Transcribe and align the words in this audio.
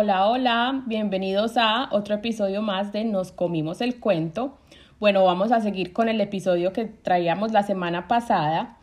Hola, 0.00 0.28
hola, 0.28 0.82
bienvenidos 0.86 1.56
a 1.56 1.88
otro 1.90 2.14
episodio 2.14 2.62
más 2.62 2.92
de 2.92 3.02
Nos 3.02 3.32
comimos 3.32 3.80
el 3.80 3.98
cuento. 3.98 4.56
Bueno, 5.00 5.24
vamos 5.24 5.50
a 5.50 5.60
seguir 5.60 5.92
con 5.92 6.08
el 6.08 6.20
episodio 6.20 6.72
que 6.72 6.84
traíamos 6.84 7.50
la 7.50 7.64
semana 7.64 8.06
pasada 8.06 8.76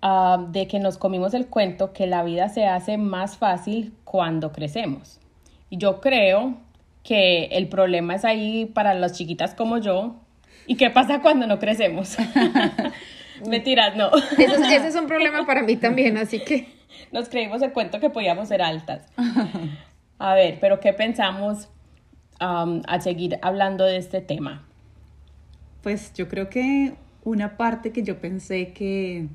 ah, 0.00 0.46
de 0.48 0.66
que 0.68 0.78
nos 0.78 0.96
comimos 0.96 1.34
el 1.34 1.48
cuento 1.48 1.92
que 1.92 2.06
la 2.06 2.22
vida 2.22 2.48
se 2.48 2.64
hace 2.64 2.96
más 2.96 3.36
fácil 3.36 3.92
cuando 4.04 4.50
crecemos. 4.50 5.20
Y 5.68 5.76
yo 5.76 6.00
creo 6.00 6.56
que 7.04 7.50
el 7.52 7.68
problema 7.68 8.14
es 8.14 8.24
ahí 8.24 8.64
para 8.64 8.94
las 8.94 9.12
chiquitas 9.12 9.54
como 9.54 9.76
yo. 9.76 10.16
¿Y 10.66 10.76
qué 10.76 10.88
pasa 10.88 11.20
cuando 11.20 11.46
no 11.46 11.58
crecemos? 11.58 12.16
Mentiras, 13.46 13.94
no. 13.94 14.08
Eso, 14.38 14.54
ese 14.54 14.88
es 14.88 14.96
un 14.96 15.06
problema 15.06 15.44
para 15.44 15.64
mí 15.64 15.76
también, 15.76 16.16
así 16.16 16.40
que... 16.40 16.66
Nos 17.10 17.28
creímos 17.28 17.60
el 17.60 17.72
cuento 17.72 18.00
que 18.00 18.08
podíamos 18.08 18.48
ser 18.48 18.62
altas. 18.62 19.06
A 20.24 20.34
ver, 20.34 20.58
pero 20.60 20.78
¿qué 20.78 20.92
pensamos 20.92 21.68
um, 22.40 22.80
a 22.86 23.00
seguir 23.00 23.40
hablando 23.42 23.84
de 23.84 23.96
este 23.96 24.20
tema? 24.20 24.64
Pues 25.82 26.12
yo 26.14 26.28
creo 26.28 26.48
que 26.48 26.94
una 27.24 27.56
parte 27.56 27.90
que 27.90 28.04
yo 28.04 28.20
pensé 28.20 28.72
que 28.72 29.26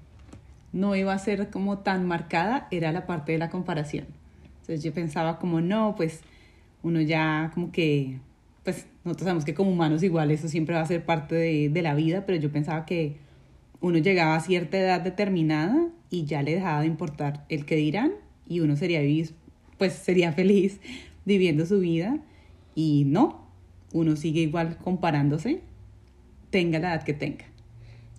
no 0.71 0.95
iba 0.95 1.11
a 1.11 1.19
ser 1.19 1.49
como 1.49 1.79
tan 1.79 2.07
marcada 2.07 2.69
era 2.71 2.93
la 2.93 3.05
parte 3.05 3.33
de 3.33 3.37
la 3.37 3.49
comparación. 3.49 4.05
Entonces 4.61 4.81
yo 4.81 4.93
pensaba 4.93 5.39
como, 5.39 5.59
no, 5.59 5.93
pues 5.97 6.21
uno 6.83 7.01
ya 7.01 7.51
como 7.53 7.73
que, 7.73 8.21
pues 8.63 8.87
nosotros 9.03 9.25
sabemos 9.25 9.43
que 9.43 9.53
como 9.53 9.71
humanos 9.71 10.03
igual 10.03 10.31
eso 10.31 10.47
siempre 10.47 10.75
va 10.75 10.81
a 10.83 10.85
ser 10.85 11.03
parte 11.03 11.35
de, 11.35 11.67
de 11.67 11.81
la 11.81 11.95
vida, 11.95 12.25
pero 12.25 12.39
yo 12.39 12.49
pensaba 12.49 12.85
que 12.85 13.17
uno 13.81 13.97
llegaba 13.97 14.35
a 14.35 14.39
cierta 14.39 14.77
edad 14.77 15.01
determinada 15.01 15.89
y 16.09 16.23
ya 16.23 16.43
le 16.43 16.55
dejaba 16.55 16.79
de 16.79 16.87
importar 16.87 17.43
el 17.49 17.65
que 17.65 17.75
dirán 17.75 18.13
y 18.47 18.61
uno 18.61 18.77
sería 18.77 19.01
pues 19.77 19.93
sería 19.93 20.31
feliz 20.31 20.79
viviendo 21.25 21.65
su 21.65 21.79
vida 21.79 22.19
y 22.75 23.03
no, 23.05 23.47
uno 23.93 24.15
sigue 24.15 24.41
igual 24.41 24.77
comparándose, 24.77 25.61
tenga 26.49 26.79
la 26.79 26.93
edad 26.93 27.03
que 27.03 27.13
tenga. 27.13 27.45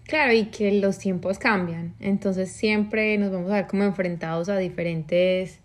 Claro, 0.05 0.33
y 0.33 0.47
que 0.47 0.73
los 0.73 0.98
tiempos 0.98 1.39
cambian, 1.39 1.95
entonces 2.01 2.51
siempre 2.51 3.19
nos 3.19 3.31
vamos 3.31 3.51
a 3.51 3.56
ver 3.56 3.67
como 3.67 3.84
enfrentados 3.84 4.48
a 4.48 4.56
diferentes 4.56 5.61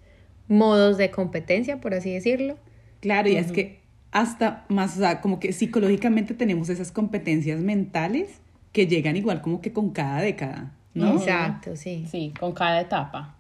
modos 0.48 0.98
de 0.98 1.12
competencia, 1.12 1.80
por 1.80 1.94
así 1.94 2.14
decirlo. 2.14 2.58
Claro, 3.00 3.30
y 3.30 3.36
es 3.36 3.52
que 3.52 3.80
hasta 4.12 4.66
más, 4.70 4.96
o 4.98 5.00
sea, 5.00 5.22
como 5.22 5.40
que 5.40 5.54
psicológicamente 5.54 6.34
tenemos 6.34 6.70
esas 6.70 6.92
competencias 6.92 7.62
mentales 7.62 8.42
que 8.72 8.88
llegan 8.88 9.16
igual 9.16 9.42
como 9.42 9.62
que 9.62 9.72
con 9.72 9.92
cada 9.92 10.22
década, 10.22 10.74
¿no? 10.94 11.14
Exacto, 11.14 11.76
sí. 11.76 12.06
Sí, 12.10 12.34
con 12.38 12.54
cada 12.54 12.82
etapa. 12.82 13.38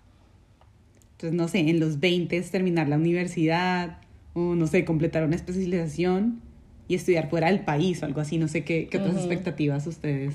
Entonces, 1.23 1.37
no 1.37 1.47
sé, 1.47 1.69
en 1.69 1.79
los 1.79 2.01
20 2.01 2.41
terminar 2.41 2.89
la 2.89 2.97
universidad 2.97 3.97
o, 4.33 4.55
no 4.55 4.67
sé, 4.67 4.83
completar 4.83 5.23
una 5.23 5.37
especialización 5.37 6.41
y 6.89 6.95
estudiar 6.95 7.29
fuera 7.29 7.47
del 7.47 7.61
país 7.61 8.03
o 8.03 8.05
algo 8.05 8.19
así. 8.19 8.37
No 8.37 8.49
sé 8.49 8.65
qué, 8.65 8.89
qué 8.89 8.97
otras 8.97 9.15
expectativas 9.15 9.87
ustedes. 9.87 10.33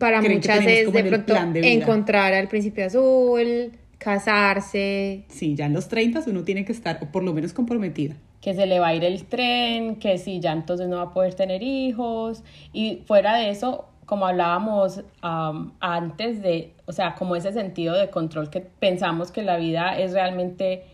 Para 0.00 0.20
muchas 0.20 0.66
es 0.66 0.92
de 0.92 1.04
pronto 1.04 1.36
encontrar 1.54 2.32
al 2.34 2.48
príncipe 2.48 2.82
azul, 2.82 3.70
casarse. 3.98 5.22
Sí, 5.28 5.54
ya 5.54 5.66
en 5.66 5.72
los 5.72 5.86
30 5.86 6.24
uno 6.26 6.42
tiene 6.42 6.64
que 6.64 6.72
estar, 6.72 6.98
o 7.00 7.12
por 7.12 7.22
lo 7.22 7.32
menos 7.32 7.52
comprometida. 7.52 8.16
Que 8.40 8.54
se 8.54 8.66
le 8.66 8.80
va 8.80 8.88
a 8.88 8.94
ir 8.96 9.04
el 9.04 9.22
tren, 9.26 9.96
que 9.96 10.18
si 10.18 10.40
ya 10.40 10.50
entonces 10.52 10.88
no 10.88 10.96
va 10.96 11.02
a 11.02 11.14
poder 11.14 11.34
tener 11.34 11.62
hijos. 11.62 12.42
Y 12.72 13.02
fuera 13.06 13.36
de 13.36 13.50
eso, 13.50 13.86
como 14.06 14.26
hablábamos 14.26 15.02
antes 15.20 16.42
de, 16.42 16.74
o 16.86 16.92
sea, 16.92 17.14
como 17.14 17.36
ese 17.36 17.52
sentido 17.52 17.94
de 17.94 18.10
control 18.10 18.50
que 18.50 18.60
pensamos 18.60 19.30
que 19.30 19.42
la 19.42 19.56
vida 19.56 19.98
es 19.98 20.12
realmente 20.12 20.84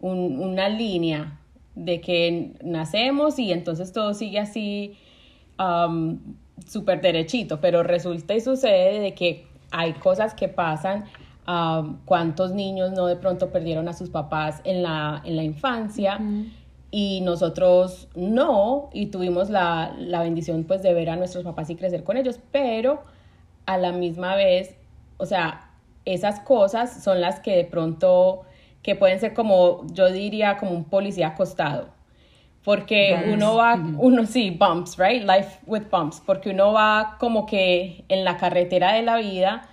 una 0.00 0.68
línea 0.68 1.40
de 1.74 2.00
que 2.00 2.54
nacemos 2.62 3.38
y 3.38 3.52
entonces 3.52 3.92
todo 3.92 4.14
sigue 4.14 4.38
así 4.38 4.96
súper 6.66 7.00
derechito, 7.00 7.60
pero 7.60 7.82
resulta 7.82 8.34
y 8.34 8.40
sucede 8.40 9.00
de 9.00 9.14
que 9.14 9.46
hay 9.70 9.92
cosas 9.94 10.34
que 10.34 10.48
pasan, 10.48 11.04
cuántos 12.04 12.52
niños 12.52 12.90
no 12.92 13.06
de 13.06 13.16
pronto 13.16 13.50
perdieron 13.50 13.88
a 13.88 13.92
sus 13.92 14.10
papás 14.10 14.60
en 14.64 14.82
la, 14.82 15.22
en 15.24 15.36
la 15.36 15.44
infancia 15.44 16.18
y 16.98 17.20
nosotros 17.20 18.08
no, 18.14 18.88
y 18.90 19.08
tuvimos 19.08 19.50
la, 19.50 19.94
la, 19.98 20.22
bendición 20.22 20.64
pues 20.64 20.82
de 20.82 20.94
ver 20.94 21.10
a 21.10 21.16
nuestros 21.16 21.44
papás 21.44 21.68
y 21.68 21.76
crecer 21.76 22.04
con 22.04 22.16
ellos, 22.16 22.40
pero 22.50 23.02
a 23.66 23.76
la 23.76 23.92
misma 23.92 24.34
vez, 24.34 24.74
o 25.18 25.26
sea, 25.26 25.72
esas 26.06 26.40
cosas 26.40 27.04
son 27.04 27.20
las 27.20 27.38
que 27.40 27.54
de 27.54 27.64
pronto, 27.64 28.44
que 28.82 28.94
pueden 28.94 29.20
ser 29.20 29.34
como, 29.34 29.86
yo 29.92 30.10
diría, 30.10 30.56
como 30.56 30.70
un 30.70 30.84
policía 30.84 31.28
acostado, 31.28 31.88
porque 32.64 33.26
uno 33.30 33.56
va, 33.56 33.74
uno 33.98 34.24
sí, 34.24 34.50
bumps, 34.50 34.96
right? 34.96 35.22
Life 35.22 35.58
with 35.66 35.90
bumps, 35.90 36.22
porque 36.24 36.48
uno 36.48 36.72
va 36.72 37.18
como 37.20 37.44
que 37.44 38.06
en 38.08 38.24
la 38.24 38.38
carretera 38.38 38.94
de 38.94 39.02
la 39.02 39.18
vida, 39.18 39.68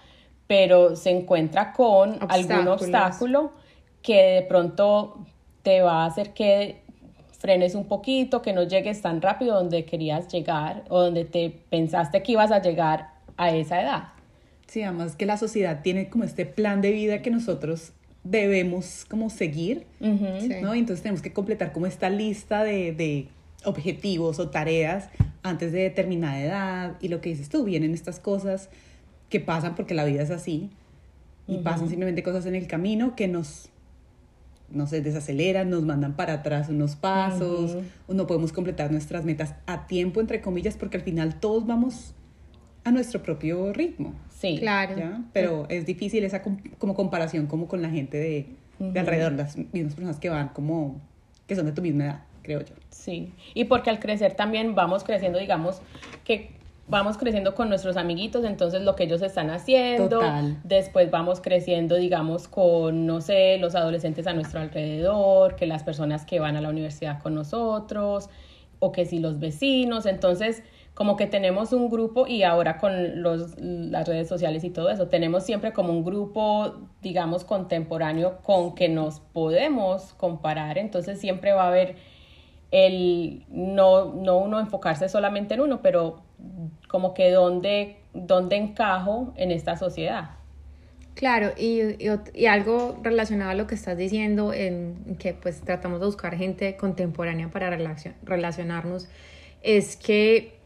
pero 0.45 0.97
se 0.97 1.11
encuentra 1.11 1.71
con 1.71 2.19
algún 2.27 2.67
obstáculo 2.67 3.53
que 4.01 4.23
de 4.23 4.41
pronto 4.41 5.19
te 5.61 5.81
va 5.81 6.03
a 6.03 6.07
hacer 6.07 6.33
que 6.33 6.82
frenes 7.43 7.75
un 7.75 7.83
poquito, 7.83 8.41
que 8.41 8.53
no 8.53 8.63
llegues 8.63 9.01
tan 9.01 9.21
rápido 9.21 9.55
donde 9.55 9.83
querías 9.83 10.29
llegar 10.29 10.85
o 10.87 11.01
donde 11.01 11.25
te 11.25 11.53
pensaste 11.69 12.23
que 12.23 12.31
ibas 12.31 12.51
a 12.51 12.61
llegar 12.61 13.15
a 13.35 13.53
esa 13.53 13.81
edad. 13.81 14.03
Sí, 14.67 14.81
además 14.81 15.17
que 15.17 15.25
la 15.25 15.35
sociedad 15.35 15.81
tiene 15.83 16.09
como 16.09 16.23
este 16.23 16.45
plan 16.45 16.79
de 16.79 16.91
vida 16.93 17.21
que 17.21 17.31
nosotros 17.31 17.91
debemos 18.23 19.03
como 19.09 19.29
seguir, 19.29 19.85
¿no? 19.99 20.73
Y 20.73 20.79
entonces 20.79 21.03
tenemos 21.03 21.21
que 21.21 21.33
completar 21.33 21.73
como 21.73 21.85
esta 21.85 22.09
lista 22.09 22.63
de, 22.63 22.93
de, 22.93 23.27
objetivos 23.65 24.39
o 24.39 24.49
tareas 24.49 25.09
antes 25.41 25.73
de 25.73 25.81
determinada 25.81 26.41
edad 26.41 26.95
y 27.01 27.09
lo 27.09 27.19
que 27.19 27.29
dices 27.29 27.49
tú, 27.49 27.65
vienen 27.65 27.93
estas 27.93 28.21
cosas 28.21 28.69
que 29.27 29.41
pasan 29.41 29.75
porque 29.75 29.93
la 29.93 30.05
vida 30.05 30.21
es 30.21 30.31
así 30.31 30.69
y 31.45 31.57
pasan 31.57 31.89
simplemente 31.89 32.23
cosas 32.23 32.45
en 32.45 32.55
el 32.55 32.67
camino 32.67 33.17
que 33.17 33.27
nos 33.27 33.69
no 34.73 34.87
sé, 34.87 35.01
desaceleran, 35.01 35.69
nos 35.69 35.83
mandan 35.83 36.15
para 36.15 36.33
atrás 36.33 36.69
unos 36.69 36.95
pasos, 36.95 37.77
o 38.07 38.13
no 38.13 38.27
podemos 38.27 38.51
completar 38.51 38.91
nuestras 38.91 39.23
metas 39.25 39.55
a 39.65 39.87
tiempo, 39.87 40.19
entre 40.19 40.41
comillas, 40.41 40.75
porque 40.75 40.97
al 40.97 41.03
final 41.03 41.39
todos 41.39 41.65
vamos 41.65 42.13
a 42.83 42.91
nuestro 42.91 43.21
propio 43.23 43.71
ritmo. 43.73 44.13
Sí, 44.29 44.57
claro. 44.59 45.23
Pero 45.31 45.65
es 45.69 45.85
difícil 45.85 46.23
esa 46.23 46.41
como 46.41 46.95
comparación 46.95 47.47
como 47.47 47.67
con 47.67 47.81
la 47.81 47.89
gente 47.89 48.17
de, 48.17 48.47
de 48.79 48.99
alrededor, 48.99 49.33
las 49.33 49.57
mismas 49.57 49.95
personas 49.95 50.19
que 50.19 50.29
van 50.29 50.49
como, 50.49 50.99
que 51.47 51.55
son 51.55 51.65
de 51.65 51.71
tu 51.71 51.81
misma 51.81 52.05
edad, 52.05 52.23
creo 52.41 52.61
yo. 52.61 52.75
Sí, 52.89 53.31
y 53.53 53.65
porque 53.65 53.89
al 53.89 53.99
crecer 53.99 54.33
también 54.33 54.75
vamos 54.75 55.03
creciendo, 55.03 55.39
digamos, 55.39 55.81
que 56.25 56.62
vamos 56.87 57.17
creciendo 57.17 57.55
con 57.55 57.69
nuestros 57.69 57.95
amiguitos, 57.97 58.43
entonces 58.43 58.81
lo 58.81 58.95
que 58.95 59.03
ellos 59.05 59.21
están 59.21 59.49
haciendo, 59.49 60.21
después 60.63 61.09
vamos 61.11 61.39
creciendo, 61.39 61.95
digamos, 61.95 62.47
con, 62.47 63.05
no 63.05 63.21
sé, 63.21 63.57
los 63.57 63.75
adolescentes 63.75 64.27
a 64.27 64.33
nuestro 64.33 64.59
alrededor, 64.59 65.55
que 65.55 65.65
las 65.65 65.83
personas 65.83 66.25
que 66.25 66.39
van 66.39 66.57
a 66.57 66.61
la 66.61 66.69
universidad 66.69 67.21
con 67.21 67.35
nosotros, 67.35 68.29
o 68.79 68.91
que 68.91 69.05
si 69.05 69.19
los 69.19 69.39
vecinos, 69.39 70.05
entonces 70.05 70.63
como 70.93 71.15
que 71.15 71.25
tenemos 71.25 71.73
un 71.73 71.89
grupo 71.89 72.27
y 72.27 72.43
ahora 72.43 72.77
con 72.77 73.23
los, 73.23 73.57
las 73.57 74.07
redes 74.07 74.27
sociales 74.27 74.63
y 74.63 74.69
todo 74.69 74.89
eso, 74.89 75.07
tenemos 75.07 75.43
siempre 75.43 75.73
como 75.73 75.91
un 75.91 76.03
grupo, 76.03 76.75
digamos, 77.01 77.45
contemporáneo 77.45 78.39
con 78.43 78.75
que 78.75 78.89
nos 78.89 79.19
podemos 79.19 80.13
comparar, 80.15 80.77
entonces 80.77 81.19
siempre 81.19 81.53
va 81.53 81.63
a 81.63 81.67
haber 81.69 81.95
el 82.69 83.45
no, 83.49 84.13
no 84.13 84.37
uno 84.37 84.59
enfocarse 84.59 85.07
solamente 85.07 85.53
en 85.53 85.61
uno, 85.61 85.81
pero 85.81 86.21
como 86.87 87.13
que 87.13 87.31
dónde, 87.31 87.97
dónde 88.13 88.55
encajo 88.57 89.33
en 89.35 89.51
esta 89.51 89.77
sociedad. 89.77 90.31
Claro, 91.15 91.51
y, 91.55 91.81
y, 92.33 92.45
algo 92.47 92.99
relacionado 93.03 93.51
a 93.51 93.53
lo 93.53 93.67
que 93.67 93.75
estás 93.75 93.95
diciendo, 93.97 94.51
en 94.51 95.15
que 95.19 95.33
pues 95.33 95.61
tratamos 95.61 95.99
de 95.99 96.07
buscar 96.07 96.35
gente 96.35 96.75
contemporánea 96.75 97.49
para 97.49 97.69
relacionarnos, 98.23 99.07
es 99.61 99.95
que 99.95 100.57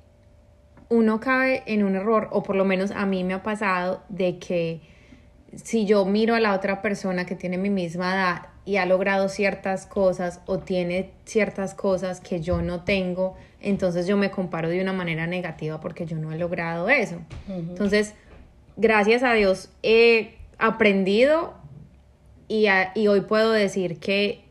uno 0.90 1.20
cae 1.20 1.64
en 1.66 1.84
un 1.84 1.96
error, 1.96 2.30
o 2.32 2.44
por 2.44 2.56
lo 2.56 2.64
menos 2.64 2.92
a 2.92 3.06
mí 3.06 3.26
me 3.26 3.34
ha 3.34 3.44
pasado, 3.44 4.04
de 4.08 4.40
que 4.40 4.82
si 5.56 5.86
yo 5.86 6.06
miro 6.06 6.34
a 6.34 6.40
la 6.40 6.54
otra 6.54 6.82
persona 6.82 7.26
que 7.26 7.36
tiene 7.36 7.58
mi 7.58 7.70
misma 7.70 8.14
edad 8.14 8.42
y 8.68 8.76
ha 8.76 8.86
logrado 8.86 9.30
ciertas 9.30 9.86
cosas 9.86 10.42
o 10.46 10.60
tiene 10.60 11.12
ciertas 11.24 11.74
cosas 11.74 12.20
que 12.20 12.42
yo 12.42 12.62
no 12.62 12.84
tengo, 12.84 13.38
entonces 13.62 14.08
yo 14.08 14.18
me 14.18 14.30
comparo 14.30 14.68
de 14.68 14.82
una 14.82 14.92
manera 14.92 15.26
negativa 15.26 15.80
porque 15.80 16.06
yo 16.06 16.18
no 16.18 16.34
he 16.34 16.38
logrado 16.38 16.90
eso. 16.90 17.16
Entonces, 17.48 18.14
gracias 18.76 19.24
a 19.24 19.32
Dios 19.34 19.70
he 19.84 20.36
aprendido 20.58 21.54
y, 22.50 22.68
y 22.94 23.08
hoy 23.08 23.22
puedo 23.22 23.54
decir 23.54 24.00
que 24.00 24.44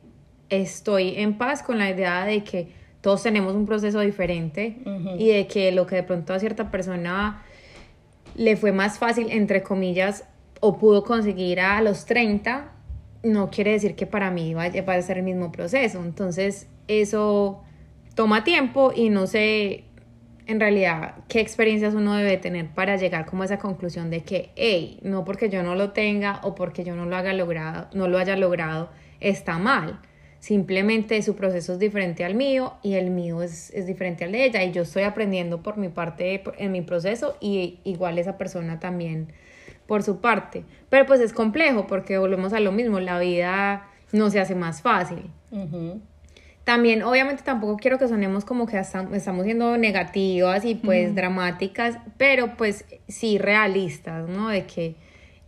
estoy 0.48 1.19
en 1.19 1.36
paz 1.36 1.62
con 1.62 1.76
la 1.76 1.90
idea 1.90 2.24
de 2.24 2.42
que 2.42 2.72
todos 3.02 3.22
tenemos 3.22 3.54
un 3.54 3.66
proceso 3.66 4.00
diferente 4.00 4.78
y 5.19 5.28
de 5.28 5.46
que 5.46 5.72
lo 5.72 5.86
que 5.86 5.96
de 5.96 6.02
pronto 6.04 6.32
a 6.32 6.38
cierta 6.38 6.70
persona 6.70 7.42
le 8.34 8.56
fue 8.56 8.72
más 8.72 8.98
fácil, 8.98 9.30
entre 9.30 9.62
comillas, 9.62 10.24
o 10.60 10.78
pudo 10.78 11.04
conseguir 11.04 11.60
a 11.60 11.82
los 11.82 12.06
30, 12.06 12.72
no 13.26 13.50
quiere 13.50 13.73
decir 13.73 13.94
que 13.94 14.06
para 14.06 14.31
mí 14.31 14.55
vaya, 14.55 14.82
va 14.82 14.94
a 14.94 15.02
ser 15.02 15.19
el 15.19 15.25
mismo 15.25 15.52
proceso. 15.52 16.02
Entonces, 16.02 16.69
eso 16.88 17.62
toma 18.14 18.44
tiempo 18.44 18.93
y 18.94 19.11
no 19.11 19.26
sé 19.26 19.84
en 20.46 20.61
realidad 20.61 21.17
qué 21.28 21.40
experiencias 21.40 21.94
uno 21.94 22.14
debe 22.14 22.37
tener 22.37 22.69
para 22.69 22.96
llegar 22.96 23.26
como 23.26 23.43
a 23.43 23.46
esa 23.46 23.58
conclusión 23.58 24.11
de 24.11 24.23
que, 24.23 24.50
hey, 24.55 25.00
no 25.02 25.25
porque 25.25 25.49
yo 25.49 25.62
no 25.62 25.75
lo 25.75 25.90
tenga 25.90 26.40
o 26.44 26.55
porque 26.55 26.84
yo 26.84 26.94
no 26.94 27.05
lo, 27.05 27.17
haga 27.17 27.32
logrado, 27.32 27.88
no 27.93 28.08
lo 28.08 28.19
haya 28.19 28.37
logrado, 28.37 28.90
está 29.20 29.58
mal. 29.58 30.00
Simplemente 30.38 31.20
su 31.22 31.34
proceso 31.34 31.72
es 31.72 31.79
diferente 31.81 32.25
al 32.25 32.37
mío 32.37 32.75
y 32.82 32.94
el 32.94 33.11
mío 33.11 33.43
es, 33.43 33.70
es 33.75 33.87
diferente 33.87 34.25
al 34.25 34.32
de 34.32 34.44
ella 34.44 34.62
y 34.62 34.70
yo 34.70 34.82
estoy 34.82 35.02
aprendiendo 35.02 35.62
por 35.62 35.76
mi 35.76 35.88
parte 35.88 36.44
en 36.58 36.70
mi 36.70 36.82
proceso 36.82 37.37
y 37.40 37.81
igual 37.82 38.19
esa 38.19 38.38
persona 38.38 38.79
también 38.79 39.32
por 39.86 40.02
su 40.02 40.20
parte. 40.20 40.64
Pero 40.88 41.06
pues 41.06 41.20
es 41.20 41.32
complejo 41.32 41.86
porque 41.86 42.18
volvemos 42.18 42.52
a 42.52 42.60
lo 42.60 42.72
mismo, 42.72 43.00
la 43.00 43.18
vida 43.18 43.88
no 44.12 44.30
se 44.30 44.40
hace 44.40 44.54
más 44.54 44.82
fácil. 44.82 45.30
También, 46.64 47.02
obviamente, 47.04 47.44
tampoco 47.44 47.76
quiero 47.76 47.96
que 47.98 48.08
sonemos 48.08 48.44
como 48.44 48.66
que 48.66 48.76
estamos 48.78 49.44
siendo 49.44 49.78
negativas 49.78 50.64
y 50.64 50.74
pues 50.74 51.14
dramáticas, 51.14 51.98
pero 52.16 52.56
pues 52.56 52.84
sí 53.06 53.38
realistas, 53.38 54.28
¿no? 54.28 54.48
De 54.48 54.66
que 54.66 54.96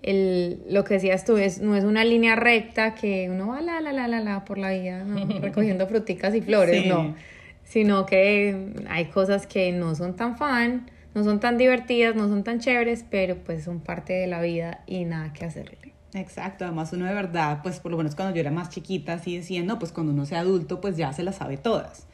el, 0.03 0.63
lo 0.71 0.85
que 0.85 0.95
decías 0.95 1.25
tú 1.25 1.37
es, 1.37 1.61
no 1.61 1.75
es 1.75 1.83
una 1.83 2.05
línea 2.05 2.37
recta 2.37 2.95
que 2.95 3.29
uno 3.31 3.49
va 3.49 3.61
la 3.61 3.81
la 3.81 3.93
la 3.93 4.07
la 4.07 4.21
la 4.21 4.45
por 4.45 4.59
la 4.59 4.71
vida, 4.71 5.05
recogiendo 5.41 5.89
fruticas 5.89 6.37
y 6.37 6.41
flores, 6.41 6.87
no. 6.87 7.17
Sino 7.65 8.07
que 8.07 8.73
hay 8.89 9.07
cosas 9.07 9.47
que 9.47 9.73
no 9.73 9.95
son 9.95 10.15
tan 10.15 10.39
fan, 10.39 10.89
no 11.15 11.25
son 11.25 11.41
tan 11.41 11.59
divertidas, 11.59 12.15
no 12.15 12.29
son 12.29 12.45
tan 12.45 12.61
chéveres, 12.61 13.05
pero 13.11 13.37
pues 13.37 13.65
son 13.65 13.81
parte 13.81 14.13
de 14.13 14.27
la 14.27 14.41
vida 14.41 14.83
y 14.87 15.05
nada 15.05 15.33
que 15.33 15.45
hacerle. 15.45 15.79
Exacto, 16.15 16.65
además 16.65 16.93
uno 16.93 17.07
de 17.07 17.15
verdad, 17.15 17.61
pues 17.63 17.81
por 17.81 17.91
lo 17.91 17.99
menos 17.99 18.15
cuando 18.15 18.35
yo 18.35 18.41
era 18.41 18.51
más 18.51 18.71
chiquita, 18.71 19.15
así 19.15 19.37
decía, 19.37 19.63
no, 19.63 19.79
pues 19.79 19.93
cuando 19.93 20.13
uno 20.13 20.25
sea 20.25 20.41
adulto, 20.41 20.81
pues 20.81 20.97
ya 20.97 21.13
se 21.13 21.23
las 21.23 21.37
sabe 21.37 21.57
todas. 21.57 22.07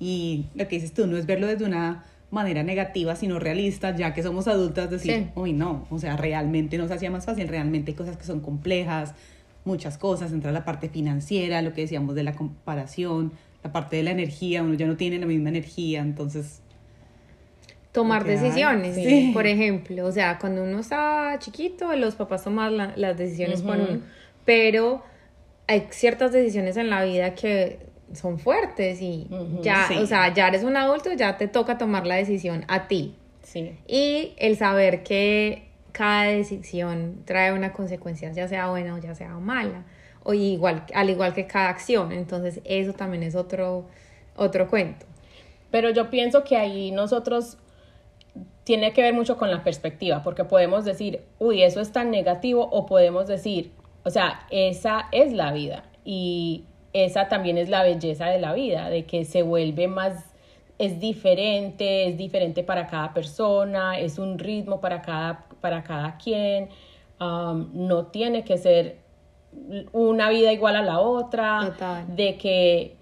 Y 0.00 0.46
lo 0.54 0.66
que 0.68 0.76
dices 0.76 0.92
tú 0.92 1.06
no 1.06 1.16
es 1.16 1.26
verlo 1.26 1.46
desde 1.46 1.64
una 1.64 2.04
manera 2.30 2.62
negativa, 2.64 3.14
sino 3.14 3.38
realista, 3.38 3.94
ya 3.94 4.12
que 4.12 4.22
somos 4.22 4.48
adultas, 4.48 4.90
decir, 4.90 5.30
uy, 5.36 5.52
no, 5.52 5.86
o 5.90 5.98
sea, 5.98 6.16
realmente 6.16 6.76
nos 6.76 6.90
hacía 6.90 7.10
más 7.10 7.24
fácil, 7.24 7.46
realmente 7.48 7.92
hay 7.92 7.96
cosas 7.96 8.16
que 8.16 8.24
son 8.24 8.40
complejas, 8.40 9.14
muchas 9.64 9.96
cosas, 9.96 10.32
entra 10.32 10.50
la 10.52 10.64
parte 10.64 10.88
financiera, 10.88 11.62
lo 11.62 11.72
que 11.72 11.82
decíamos 11.82 12.14
de 12.14 12.24
la 12.24 12.34
comparación, 12.34 13.32
la 13.62 13.72
parte 13.72 13.96
de 13.96 14.02
la 14.02 14.10
energía, 14.10 14.62
uno 14.62 14.74
ya 14.74 14.86
no 14.86 14.96
tiene 14.96 15.18
la 15.18 15.26
misma 15.26 15.48
energía, 15.50 16.00
entonces 16.00 16.62
tomar 17.96 18.24
decisiones, 18.24 19.32
por 19.32 19.46
ejemplo, 19.46 20.04
o 20.04 20.12
sea, 20.12 20.38
cuando 20.38 20.64
uno 20.64 20.80
está 20.80 21.38
chiquito, 21.38 21.96
los 21.96 22.14
papás 22.14 22.44
toman 22.44 22.92
las 22.94 23.16
decisiones 23.16 23.62
por 23.62 23.78
uno, 23.78 24.02
pero 24.44 25.02
hay 25.66 25.86
ciertas 25.88 26.30
decisiones 26.30 26.76
en 26.76 26.90
la 26.90 27.02
vida 27.04 27.34
que 27.34 27.78
son 28.12 28.38
fuertes 28.38 29.00
y 29.00 29.26
ya, 29.62 29.88
o 29.98 30.04
sea, 30.04 30.34
ya 30.34 30.48
eres 30.48 30.62
un 30.62 30.76
adulto, 30.76 31.10
ya 31.14 31.38
te 31.38 31.48
toca 31.48 31.78
tomar 31.78 32.06
la 32.06 32.16
decisión 32.16 32.66
a 32.68 32.86
ti. 32.86 33.14
Sí. 33.42 33.74
Y 33.88 34.34
el 34.36 34.58
saber 34.58 35.02
que 35.02 35.62
cada 35.92 36.24
decisión 36.24 37.22
trae 37.24 37.54
una 37.54 37.72
consecuencia, 37.72 38.30
ya 38.30 38.46
sea 38.46 38.68
buena 38.68 38.94
o 38.94 38.98
ya 38.98 39.14
sea 39.14 39.38
mala, 39.38 39.84
o 40.22 40.34
igual, 40.34 40.84
al 40.92 41.08
igual 41.08 41.32
que 41.32 41.46
cada 41.46 41.70
acción, 41.70 42.12
entonces 42.12 42.60
eso 42.66 42.92
también 42.92 43.22
es 43.22 43.34
otro, 43.34 43.86
otro 44.36 44.68
cuento. 44.68 45.06
Pero 45.70 45.88
yo 45.88 46.10
pienso 46.10 46.44
que 46.44 46.58
ahí 46.58 46.90
nosotros 46.90 47.56
tiene 48.66 48.92
que 48.92 49.00
ver 49.00 49.14
mucho 49.14 49.36
con 49.36 49.48
la 49.48 49.62
perspectiva, 49.62 50.24
porque 50.24 50.44
podemos 50.44 50.84
decir, 50.84 51.22
uy, 51.38 51.62
eso 51.62 51.80
es 51.80 51.92
tan 51.92 52.10
negativo, 52.10 52.68
o 52.72 52.84
podemos 52.84 53.28
decir, 53.28 53.70
o 54.02 54.10
sea, 54.10 54.40
esa 54.50 55.06
es 55.12 55.32
la 55.32 55.52
vida 55.52 55.84
y 56.04 56.64
esa 56.92 57.28
también 57.28 57.58
es 57.58 57.68
la 57.68 57.84
belleza 57.84 58.26
de 58.26 58.40
la 58.40 58.54
vida, 58.54 58.90
de 58.90 59.04
que 59.04 59.24
se 59.24 59.42
vuelve 59.42 59.86
más, 59.86 60.24
es 60.80 60.98
diferente, 60.98 62.08
es 62.08 62.16
diferente 62.16 62.64
para 62.64 62.88
cada 62.88 63.14
persona, 63.14 64.00
es 64.00 64.18
un 64.18 64.36
ritmo 64.36 64.80
para 64.80 65.00
cada, 65.00 65.46
para 65.60 65.84
cada 65.84 66.16
quien, 66.16 66.68
um, 67.20 67.68
no 67.72 68.06
tiene 68.06 68.42
que 68.42 68.58
ser 68.58 68.96
una 69.92 70.28
vida 70.28 70.52
igual 70.52 70.74
a 70.74 70.82
la 70.82 70.98
otra, 70.98 72.04
de 72.08 72.36
que 72.36 72.95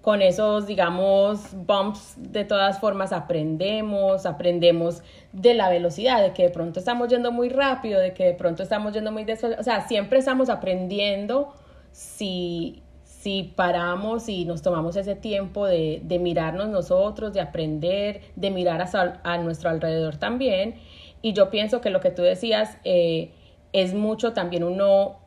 con 0.00 0.22
esos, 0.22 0.66
digamos, 0.66 1.40
bumps, 1.52 2.14
de 2.16 2.44
todas 2.44 2.80
formas 2.80 3.12
aprendemos, 3.12 4.24
aprendemos 4.24 5.02
de 5.32 5.54
la 5.54 5.68
velocidad, 5.68 6.22
de 6.22 6.32
que 6.32 6.44
de 6.44 6.50
pronto 6.50 6.80
estamos 6.80 7.08
yendo 7.08 7.32
muy 7.32 7.50
rápido, 7.50 8.00
de 8.00 8.14
que 8.14 8.24
de 8.24 8.34
pronto 8.34 8.62
estamos 8.62 8.94
yendo 8.94 9.12
muy 9.12 9.24
despacio, 9.24 9.58
o 9.60 9.62
sea, 9.62 9.86
siempre 9.86 10.18
estamos 10.18 10.48
aprendiendo 10.48 11.52
si, 11.92 12.82
si 13.04 13.52
paramos 13.54 14.28
y 14.30 14.46
nos 14.46 14.62
tomamos 14.62 14.96
ese 14.96 15.16
tiempo 15.16 15.66
de, 15.66 16.00
de 16.02 16.18
mirarnos 16.18 16.68
nosotros, 16.68 17.34
de 17.34 17.42
aprender, 17.42 18.22
de 18.36 18.50
mirar 18.50 18.80
a, 18.80 19.20
a, 19.22 19.38
nuestro 19.38 19.68
alrededor 19.68 20.16
también. 20.16 20.76
Y 21.20 21.34
yo 21.34 21.50
pienso 21.50 21.82
que 21.82 21.90
lo 21.90 22.00
que 22.00 22.10
tú 22.10 22.22
decías 22.22 22.78
eh, 22.84 23.32
es 23.74 23.92
mucho 23.92 24.32
también 24.32 24.64
uno 24.64 25.18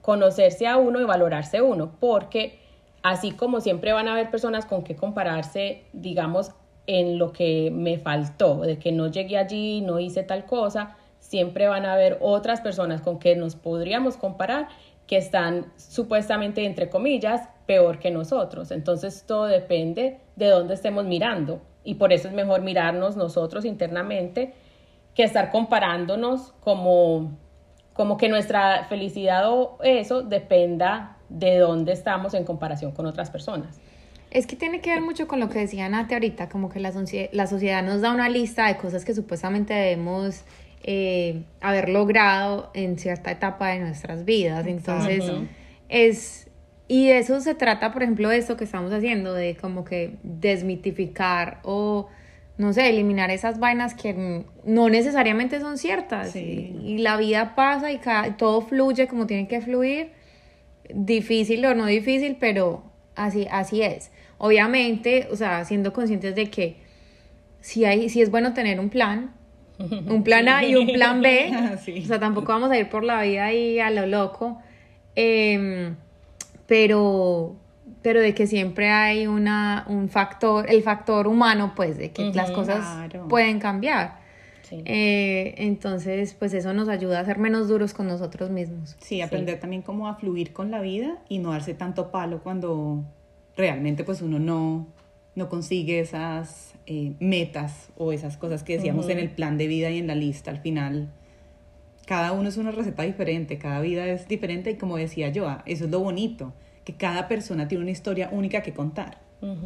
conocerse 0.00 0.66
a 0.66 0.76
uno 0.76 1.00
y 1.00 1.04
valorarse 1.04 1.62
uno, 1.62 1.92
porque 2.00 2.61
así 3.02 3.32
como 3.32 3.60
siempre 3.60 3.92
van 3.92 4.08
a 4.08 4.12
haber 4.12 4.30
personas 4.30 4.66
con 4.66 4.84
que 4.84 4.96
compararse, 4.96 5.84
digamos, 5.92 6.52
en 6.86 7.18
lo 7.18 7.32
que 7.32 7.70
me 7.72 7.98
faltó, 7.98 8.60
de 8.60 8.78
que 8.78 8.92
no 8.92 9.08
llegué 9.08 9.38
allí, 9.38 9.80
no 9.80 10.00
hice 10.00 10.22
tal 10.22 10.46
cosa, 10.46 10.96
siempre 11.18 11.68
van 11.68 11.86
a 11.86 11.94
haber 11.94 12.18
otras 12.20 12.60
personas 12.60 13.00
con 13.00 13.18
que 13.18 13.36
nos 13.36 13.54
podríamos 13.54 14.16
comparar 14.16 14.68
que 15.06 15.16
están 15.16 15.72
supuestamente, 15.76 16.64
entre 16.64 16.88
comillas, 16.88 17.48
peor 17.66 17.98
que 17.98 18.10
nosotros. 18.10 18.70
Entonces 18.70 19.24
todo 19.26 19.44
depende 19.44 20.20
de 20.36 20.48
dónde 20.48 20.74
estemos 20.74 21.04
mirando 21.04 21.60
y 21.84 21.94
por 21.94 22.12
eso 22.12 22.28
es 22.28 22.34
mejor 22.34 22.62
mirarnos 22.62 23.16
nosotros 23.16 23.64
internamente 23.64 24.54
que 25.14 25.24
estar 25.24 25.50
comparándonos 25.50 26.52
como, 26.60 27.36
como 27.92 28.16
que 28.16 28.28
nuestra 28.28 28.84
felicidad 28.84 29.50
o 29.50 29.78
eso 29.82 30.22
dependa 30.22 31.18
de 31.32 31.58
dónde 31.58 31.92
estamos 31.92 32.34
en 32.34 32.44
comparación 32.44 32.92
con 32.92 33.06
otras 33.06 33.30
personas. 33.30 33.80
Es 34.30 34.46
que 34.46 34.56
tiene 34.56 34.80
que 34.80 34.90
ver 34.90 35.02
mucho 35.02 35.28
con 35.28 35.40
lo 35.40 35.48
que 35.48 35.58
decía 35.58 35.88
Nate 35.88 36.14
ahorita, 36.14 36.48
como 36.48 36.70
que 36.70 36.80
la, 36.80 36.92
la 37.32 37.46
sociedad 37.46 37.82
nos 37.82 38.00
da 38.00 38.12
una 38.12 38.28
lista 38.28 38.66
de 38.66 38.76
cosas 38.76 39.04
que 39.04 39.14
supuestamente 39.14 39.74
debemos 39.74 40.44
eh, 40.84 41.42
haber 41.60 41.90
logrado 41.90 42.70
en 42.74 42.98
cierta 42.98 43.30
etapa 43.30 43.68
de 43.68 43.80
nuestras 43.80 44.24
vidas. 44.24 44.66
Entonces, 44.66 45.24
es... 45.88 46.48
Y 46.88 47.08
de 47.08 47.18
eso 47.18 47.40
se 47.40 47.54
trata, 47.54 47.92
por 47.92 48.02
ejemplo, 48.02 48.28
de 48.28 48.36
esto 48.36 48.56
que 48.56 48.64
estamos 48.64 48.92
haciendo, 48.92 49.32
de 49.32 49.56
como 49.56 49.84
que 49.84 50.16
desmitificar 50.22 51.60
o, 51.62 52.08
no 52.58 52.72
sé, 52.74 52.90
eliminar 52.90 53.30
esas 53.30 53.58
vainas 53.58 53.94
que 53.94 54.44
no 54.64 54.88
necesariamente 54.90 55.60
son 55.60 55.78
ciertas. 55.78 56.36
Y, 56.36 56.98
la 56.98 57.16
vida 57.16 57.54
pasa 57.54 57.92
y 57.92 58.00
todo 58.36 58.60
fluye 58.62 59.08
como 59.08 59.26
tiene 59.26 59.48
que 59.48 59.60
fluir 59.62 60.21
difícil 60.88 61.64
o 61.64 61.74
no 61.74 61.86
difícil, 61.86 62.36
pero 62.38 62.82
así, 63.14 63.46
así 63.50 63.82
es. 63.82 64.10
Obviamente, 64.38 65.28
o 65.30 65.36
sea, 65.36 65.64
siendo 65.64 65.92
conscientes 65.92 66.34
de 66.34 66.50
que 66.50 66.76
si, 67.60 67.84
hay, 67.84 68.08
si 68.08 68.22
es 68.22 68.30
bueno 68.30 68.52
tener 68.54 68.80
un 68.80 68.90
plan, 68.90 69.32
un 69.78 70.22
plan 70.22 70.48
A 70.48 70.64
y 70.64 70.76
un 70.76 70.86
plan 70.86 71.20
B, 71.22 71.50
o 72.02 72.06
sea, 72.06 72.20
tampoco 72.20 72.52
vamos 72.52 72.70
a 72.70 72.78
ir 72.78 72.88
por 72.88 73.04
la 73.04 73.22
vida 73.22 73.46
ahí 73.46 73.78
a 73.78 73.90
lo 73.90 74.06
loco, 74.06 74.60
em, 75.14 75.96
pero, 76.66 77.56
pero 78.02 78.20
de 78.20 78.34
que 78.34 78.46
siempre 78.46 78.90
hay 78.90 79.26
una, 79.26 79.84
un 79.88 80.08
factor, 80.08 80.66
el 80.68 80.82
factor 80.82 81.26
humano, 81.26 81.72
pues, 81.74 81.98
de 81.98 82.10
que 82.10 82.32
las 82.32 82.50
cosas 82.50 82.84
pueden 83.28 83.58
cambiar. 83.58 84.21
Eh, 84.84 85.54
entonces, 85.58 86.34
pues 86.34 86.54
eso 86.54 86.72
nos 86.72 86.88
ayuda 86.88 87.20
a 87.20 87.24
ser 87.24 87.38
menos 87.38 87.68
duros 87.68 87.94
con 87.94 88.06
nosotros 88.06 88.50
mismos. 88.50 88.96
Sí, 89.00 89.20
aprender 89.20 89.60
también 89.60 89.82
cómo 89.82 90.08
a 90.08 90.14
fluir 90.14 90.52
con 90.52 90.70
la 90.70 90.80
vida 90.80 91.18
y 91.28 91.38
no 91.38 91.52
darse 91.52 91.74
tanto 91.74 92.10
palo 92.10 92.42
cuando 92.42 93.04
realmente 93.56 94.04
pues 94.04 94.22
uno 94.22 94.38
no, 94.38 94.86
no 95.34 95.48
consigue 95.48 96.00
esas 96.00 96.74
eh, 96.86 97.14
metas 97.20 97.90
o 97.96 98.12
esas 98.12 98.36
cosas 98.36 98.62
que 98.62 98.76
decíamos 98.76 99.08
en 99.08 99.18
el 99.18 99.30
plan 99.30 99.58
de 99.58 99.66
vida 99.66 99.90
y 99.90 99.98
en 99.98 100.06
la 100.06 100.14
lista 100.14 100.50
al 100.50 100.60
final. 100.60 101.12
Cada 102.06 102.32
uno 102.32 102.48
es 102.48 102.56
una 102.56 102.72
receta 102.72 103.04
diferente, 103.04 103.58
cada 103.58 103.80
vida 103.80 104.06
es 104.06 104.26
diferente 104.26 104.72
y 104.72 104.76
como 104.76 104.96
decía 104.96 105.28
yo, 105.28 105.48
eso 105.66 105.84
es 105.84 105.90
lo 105.90 106.00
bonito, 106.00 106.52
que 106.84 106.94
cada 106.94 107.28
persona 107.28 107.68
tiene 107.68 107.82
una 107.82 107.92
historia 107.92 108.28
única 108.32 108.62
que 108.62 108.72
contar. 108.72 109.21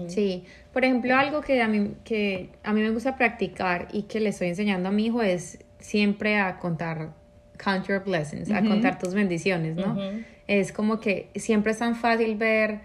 Sí, 0.07 0.45
por 0.73 0.85
ejemplo, 0.85 1.15
algo 1.17 1.43
que 1.43 1.61
a, 1.61 1.69
mí, 1.69 1.93
que 2.05 2.51
a 2.65 2.73
mí 2.73 2.81
me 2.81 2.91
gusta 2.91 3.17
practicar 3.17 3.89
y 3.93 4.03
que 4.05 4.21
le 4.21 4.31
estoy 4.31 4.49
enseñando 4.49 4.89
a 4.89 4.93
mi 4.93 5.07
hijo 5.07 5.21
es 5.21 5.59
siempre 5.79 6.39
a 6.39 6.59
contar, 6.59 7.11
count 7.63 7.87
your 7.87 8.03
blessings, 8.03 8.51
a 8.51 8.63
contar 8.63 8.99
tus 8.99 9.13
bendiciones, 9.13 9.77
¿no? 9.77 9.97
Es 10.47 10.73
como 10.73 11.01
que 11.01 11.29
siempre 11.35 11.73
es 11.73 11.79
tan 11.79 11.95
fácil 11.95 12.37
ver, 12.37 12.81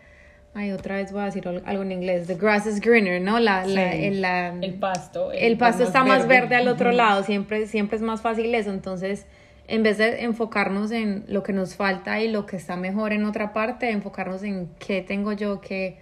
ay, 0.54 0.72
otra 0.72 0.96
vez 0.96 1.12
voy 1.14 1.22
a 1.22 1.26
decir 1.26 1.48
algo 1.48 1.84
en 1.84 1.92
inglés, 1.92 2.28
the 2.28 2.36
grass 2.36 2.66
is 2.66 2.82
greener, 2.82 3.22
¿no? 3.22 3.40
La, 3.40 3.64
el, 3.64 4.76
pasto. 4.80 5.32
El, 5.32 5.58
pasto 5.58 5.84
está 5.84 6.04
más 6.04 6.28
verde. 6.28 6.56
al 6.56 6.68
otro 6.68 6.92
lado, 6.92 7.24
siempre, 7.24 7.68
siempre 7.68 7.96
es 7.96 8.02
más 8.02 8.22
fácil 8.22 8.54
eso, 8.54 8.72
entonces 8.72 9.26
en 9.68 9.84
vez 9.84 9.98
de 9.98 10.24
enfocarnos 10.24 10.92
en 10.92 11.24
lo 11.28 11.44
que 11.44 11.54
nos 11.54 11.76
falta 11.76 12.20
y 12.20 12.28
lo 12.28 12.46
que 12.46 12.58
está 12.58 12.76
mejor 12.76 13.14
en 13.14 13.24
otra 13.24 13.54
parte, 13.54 13.90
enfocarnos 13.90 14.44
en 14.44 14.68
qué 14.80 15.02
tengo 15.02 15.32
yo 15.32 15.62
que, 15.62 15.98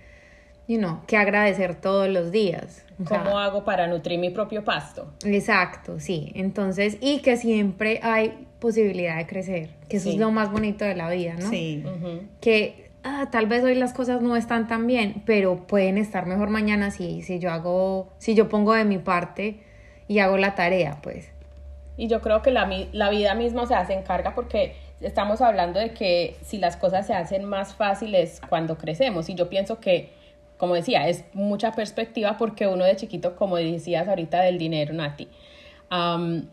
you 0.70 0.78
know, 0.78 1.02
que 1.08 1.18
agradecer 1.18 1.76
todos 1.76 2.08
los 2.08 2.32
días. 2.32 2.86
O 3.04 3.08
sea, 3.08 3.24
¿Cómo 3.24 3.40
hago 3.40 3.66
para 3.66 3.88
nutrir 3.88 4.20
mi 4.20 4.30
propio 4.30 4.64
pasto? 4.64 5.12
Exacto, 5.26 6.00
sí. 6.00 6.32
Entonces, 6.36 6.98
y 7.02 7.20
que 7.20 7.36
siempre 7.36 8.00
hay 8.04 8.46
posibilidad 8.60 9.18
de 9.18 9.26
crecer, 9.26 9.70
que 9.90 9.98
eso 9.98 10.06
Sí. 10.06 10.16
es 10.16 10.20
lo 10.20 10.32
más 10.32 10.52
bonito 10.52 10.86
de 10.86 10.96
la 10.96 11.10
vida, 11.10 11.34
¿no? 11.40 11.50
Sí. 11.50 11.84
Que 12.42 12.92
ah, 13.04 13.28
tal 13.32 13.48
vez 13.48 13.64
hoy 13.64 13.76
las 13.76 13.94
cosas 13.94 14.22
no 14.22 14.36
están 14.36 14.68
tan 14.68 14.86
bien, 14.86 15.24
pero 15.26 15.66
pueden 15.68 15.98
estar 15.98 16.26
mejor 16.26 16.50
mañana 16.50 16.92
si, 16.92 17.22
si 17.24 17.40
yo 17.40 17.52
hago, 17.52 18.10
si 18.18 18.36
yo 18.36 18.48
pongo 18.50 18.74
de 18.74 18.84
mi 18.86 18.98
parte 18.98 19.62
y 20.08 20.20
hago 20.20 20.38
la 20.38 20.56
tarea, 20.56 20.98
pues. 21.02 21.30
Y 21.98 22.08
yo 22.08 22.22
creo 22.22 22.42
que 22.42 22.52
la, 22.52 22.66
mi- 22.66 22.90
la 22.92 23.10
vida 23.10 23.34
misma 23.34 23.64
o 23.64 23.66
sea, 23.66 23.86
se 23.88 23.94
encarga 23.94 24.36
porque 24.36 24.76
estamos 25.02 25.42
hablando 25.42 25.80
de 25.80 25.92
que 25.94 26.36
si 26.44 26.58
las 26.58 26.76
cosas 26.78 27.08
se 27.08 27.14
hacen 27.14 27.46
más 27.46 27.74
fáciles 27.74 28.42
cuando 28.50 28.78
crecemos. 28.78 29.30
Y 29.30 29.36
yo 29.36 29.50
pienso 29.50 29.80
que, 29.80 30.10
como 30.60 30.75
decía, 30.75 31.08
es 31.08 31.24
mucha 31.32 31.72
perspectiva 31.72 32.36
porque 32.38 32.68
uno 32.68 32.84
de 32.84 32.94
chiquito, 32.98 33.38
como 33.38 33.56
decías 33.56 34.10
ahorita 34.10 34.42
del 34.42 34.58
dinero, 34.58 34.94
Nati, 34.94 35.30
am, 35.89 36.50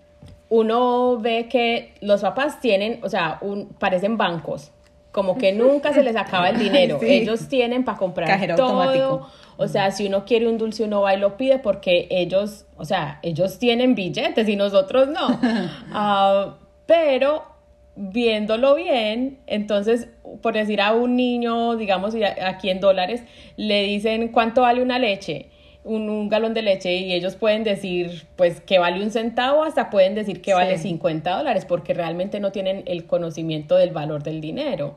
uno 0.49 1.19
ve 1.19 1.49
que 1.51 1.93
los 2.01 2.21
papás 2.21 2.61
tienen, 2.61 3.01
o 3.03 3.09
sea, 3.09 3.39
un, 3.41 3.67
parecen 3.81 4.17
bancos. 4.17 4.71
Como 5.11 5.37
que 5.37 5.53
nunca 5.55 5.93
se 5.93 6.05
les 6.05 6.15
acaba 6.15 6.51
el 6.51 6.59
dinero. 6.59 7.01
Sí. 7.01 7.07
Ellos 7.07 7.49
tienen 7.49 7.85
para 7.85 7.99
comprar 7.99 8.29
Cajero 8.29 8.55
todo. 8.55 8.81
automático. 8.81 9.29
O 9.57 9.67
sea, 9.67 9.91
si 9.91 10.07
uno 10.07 10.25
quiere 10.25 10.47
un 10.49 10.57
dulce, 10.57 10.85
uno 10.85 11.01
va 11.01 11.13
y 11.15 11.19
lo 11.19 11.37
pide 11.37 11.59
porque 11.59 12.07
ellos, 12.09 12.65
o 12.77 12.85
sea, 12.85 13.19
ellos 13.23 13.59
tienen 13.59 13.97
billetes 13.97 14.49
y 14.49 14.55
nosotros 14.55 15.09
no. 15.09 15.41
Ah, 15.93 16.59
pero 16.87 17.56
viéndolo 17.97 18.75
bien, 18.75 19.39
entonces, 19.47 20.09
por 20.43 20.55
decir 20.55 20.81
a 20.81 20.93
un 20.93 21.17
niño, 21.17 21.77
digamos, 21.77 22.15
aquí 22.45 22.71
en 22.71 22.81
dólares, 22.81 23.23
le 23.57 23.83
dicen 23.85 24.29
cuánto 24.29 24.63
vale 24.63 24.83
una 24.83 24.99
leche, 24.99 25.47
un, 25.83 26.11
un 26.11 26.29
galón 26.29 26.53
de 26.53 26.63
leche, 26.63 26.95
y 26.95 27.13
ellos 27.15 27.37
pueden 27.37 27.65
decir, 27.65 28.25
pues, 28.37 28.61
que 28.61 28.79
vale 28.79 29.03
un 29.03 29.11
centavo, 29.11 29.63
hasta 29.65 29.89
pueden 29.89 30.15
decir 30.15 30.43
que 30.43 30.53
vale 30.53 30.77
Sí. 30.77 30.89
50 30.89 31.37
dólares, 31.39 31.65
porque 31.65 31.95
realmente 31.95 32.39
no 32.39 32.53
tienen 32.53 32.83
el 32.87 33.07
conocimiento 33.07 33.77
del 33.77 33.91
valor 33.91 34.23
del 34.23 34.41
dinero. 34.41 34.97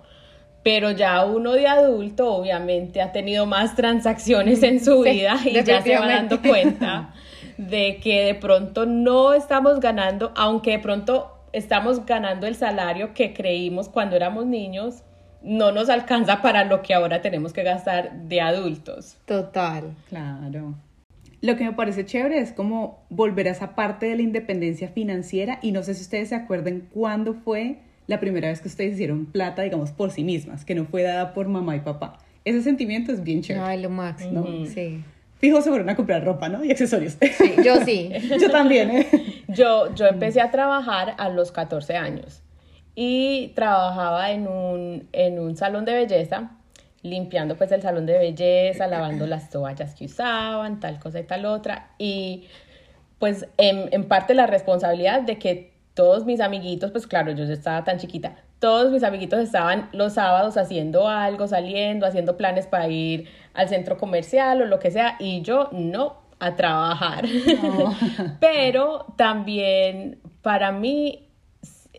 Pero 0.61 0.91
ya 0.91 1.23
uno 1.23 1.53
de 1.53 1.67
adulto 1.67 2.33
obviamente 2.33 3.01
ha 3.01 3.13
tenido 3.13 3.45
más 3.45 3.75
transacciones 3.77 4.61
en 4.61 4.83
su 4.83 5.03
Sí, 5.03 5.11
vida 5.11 5.37
y 5.45 5.63
ya 5.63 5.81
se 5.81 5.97
va 5.97 6.05
dando 6.05 6.41
cuenta 6.41 7.13
de 7.57 7.97
que 8.03 8.25
de 8.25 8.35
pronto 8.35 8.85
no 8.85 9.33
estamos 9.33 9.79
ganando, 9.79 10.33
aunque 10.35 10.71
de 10.71 10.79
pronto 10.79 11.38
estamos 11.53 12.05
ganando 12.05 12.47
el 12.47 12.55
salario 12.55 13.13
que 13.13 13.33
creímos 13.33 13.89
cuando 13.89 14.15
éramos 14.15 14.45
niños, 14.45 15.03
no 15.41 15.71
nos 15.71 15.89
alcanza 15.89 16.41
para 16.41 16.65
lo 16.65 16.81
que 16.81 16.93
ahora 16.93 17.21
tenemos 17.21 17.53
que 17.53 17.63
gastar 17.63 18.23
de 18.23 18.41
adultos. 18.41 19.17
Total. 19.25 19.95
Claro. 20.09 20.75
Lo 21.41 21.55
que 21.55 21.63
me 21.63 21.73
parece 21.73 22.05
chévere 22.05 22.39
es 22.39 22.51
como 22.51 23.05
volver 23.09 23.47
a 23.47 23.51
esa 23.51 23.73
parte 23.73 24.07
de 24.07 24.17
la 24.17 24.21
independencia 24.21 24.89
financiera 24.89 25.59
y 25.61 25.71
no 25.71 25.83
sé 25.83 25.93
si 25.93 26.01
ustedes 26.01 26.29
se 26.29 26.35
acuerdan 26.35 26.89
cuándo 26.93 27.33
fue 27.33 27.79
la 28.07 28.19
primera 28.19 28.49
vez 28.49 28.59
que 28.59 28.67
ustedes 28.67 28.95
hicieron 28.95 29.27
plata, 29.27 29.61
digamos, 29.61 29.91
por 29.91 30.11
sí 30.11 30.23
mismas, 30.23 30.65
que 30.65 30.75
no 30.75 30.85
fue 30.85 31.03
dada 31.03 31.33
por 31.33 31.47
mamá 31.47 31.75
y 31.75 31.79
papá. 31.79 32.17
Ese 32.43 32.61
sentimiento 32.61 33.11
es 33.11 33.23
bien 33.23 33.41
chévere. 33.41 33.65
Ay, 33.65 33.81
lo 33.81 33.89
máximo. 33.89 34.45
Sí. 34.65 35.03
Fijo, 35.39 35.61
se 35.61 35.69
fueron 35.69 35.89
a 35.89 35.95
comprar 35.95 36.23
ropa, 36.23 36.49
¿no? 36.49 36.63
Y 36.63 36.71
accesorios. 36.71 37.17
Sí, 37.19 37.55
Yo 37.63 37.77
sí. 37.85 38.11
Yo 38.41 38.51
también, 38.51 38.91
¿eh? 38.91 39.43
Yo, 39.47 39.93
yo 39.95 40.05
empecé 40.05 40.41
a 40.41 40.51
trabajar 40.51 41.15
a 41.17 41.29
los 41.29 41.51
14 41.51 41.95
años 41.95 42.41
y 42.93 43.53
trabajaba 43.55 44.31
en 44.31 44.47
un, 44.47 45.07
en 45.13 45.39
un 45.39 45.55
salón 45.55 45.85
de 45.85 45.93
belleza, 45.93 46.51
limpiando 47.01 47.55
pues 47.55 47.71
el 47.71 47.81
salón 47.81 48.05
de 48.05 48.17
belleza, 48.17 48.87
lavando 48.87 49.25
las 49.25 49.49
toallas 49.49 49.95
que 49.95 50.05
usaban, 50.05 50.81
tal 50.81 50.99
cosa 50.99 51.21
y 51.21 51.23
tal 51.23 51.45
otra. 51.45 51.91
Y 51.97 52.47
pues 53.17 53.47
en, 53.57 53.87
en 53.93 54.03
parte 54.03 54.33
la 54.33 54.47
responsabilidad 54.47 55.21
de 55.21 55.39
que 55.39 55.71
todos 55.93 56.25
mis 56.25 56.41
amiguitos, 56.41 56.91
pues 56.91 57.07
claro, 57.07 57.31
yo 57.31 57.45
ya 57.45 57.53
estaba 57.53 57.83
tan 57.85 57.97
chiquita, 57.97 58.35
todos 58.59 58.91
mis 58.91 59.03
amiguitos 59.03 59.39
estaban 59.39 59.89
los 59.93 60.13
sábados 60.13 60.57
haciendo 60.57 61.07
algo, 61.07 61.47
saliendo, 61.47 62.05
haciendo 62.05 62.37
planes 62.37 62.67
para 62.67 62.87
ir 62.87 63.27
al 63.53 63.69
centro 63.69 63.97
comercial 63.97 64.61
o 64.61 64.65
lo 64.65 64.79
que 64.79 64.91
sea, 64.91 65.15
y 65.19 65.41
yo 65.41 65.69
no 65.71 66.17
a 66.39 66.55
trabajar. 66.55 67.25
Pero 68.39 69.05
también 69.17 70.19
para 70.41 70.71
mí 70.71 71.27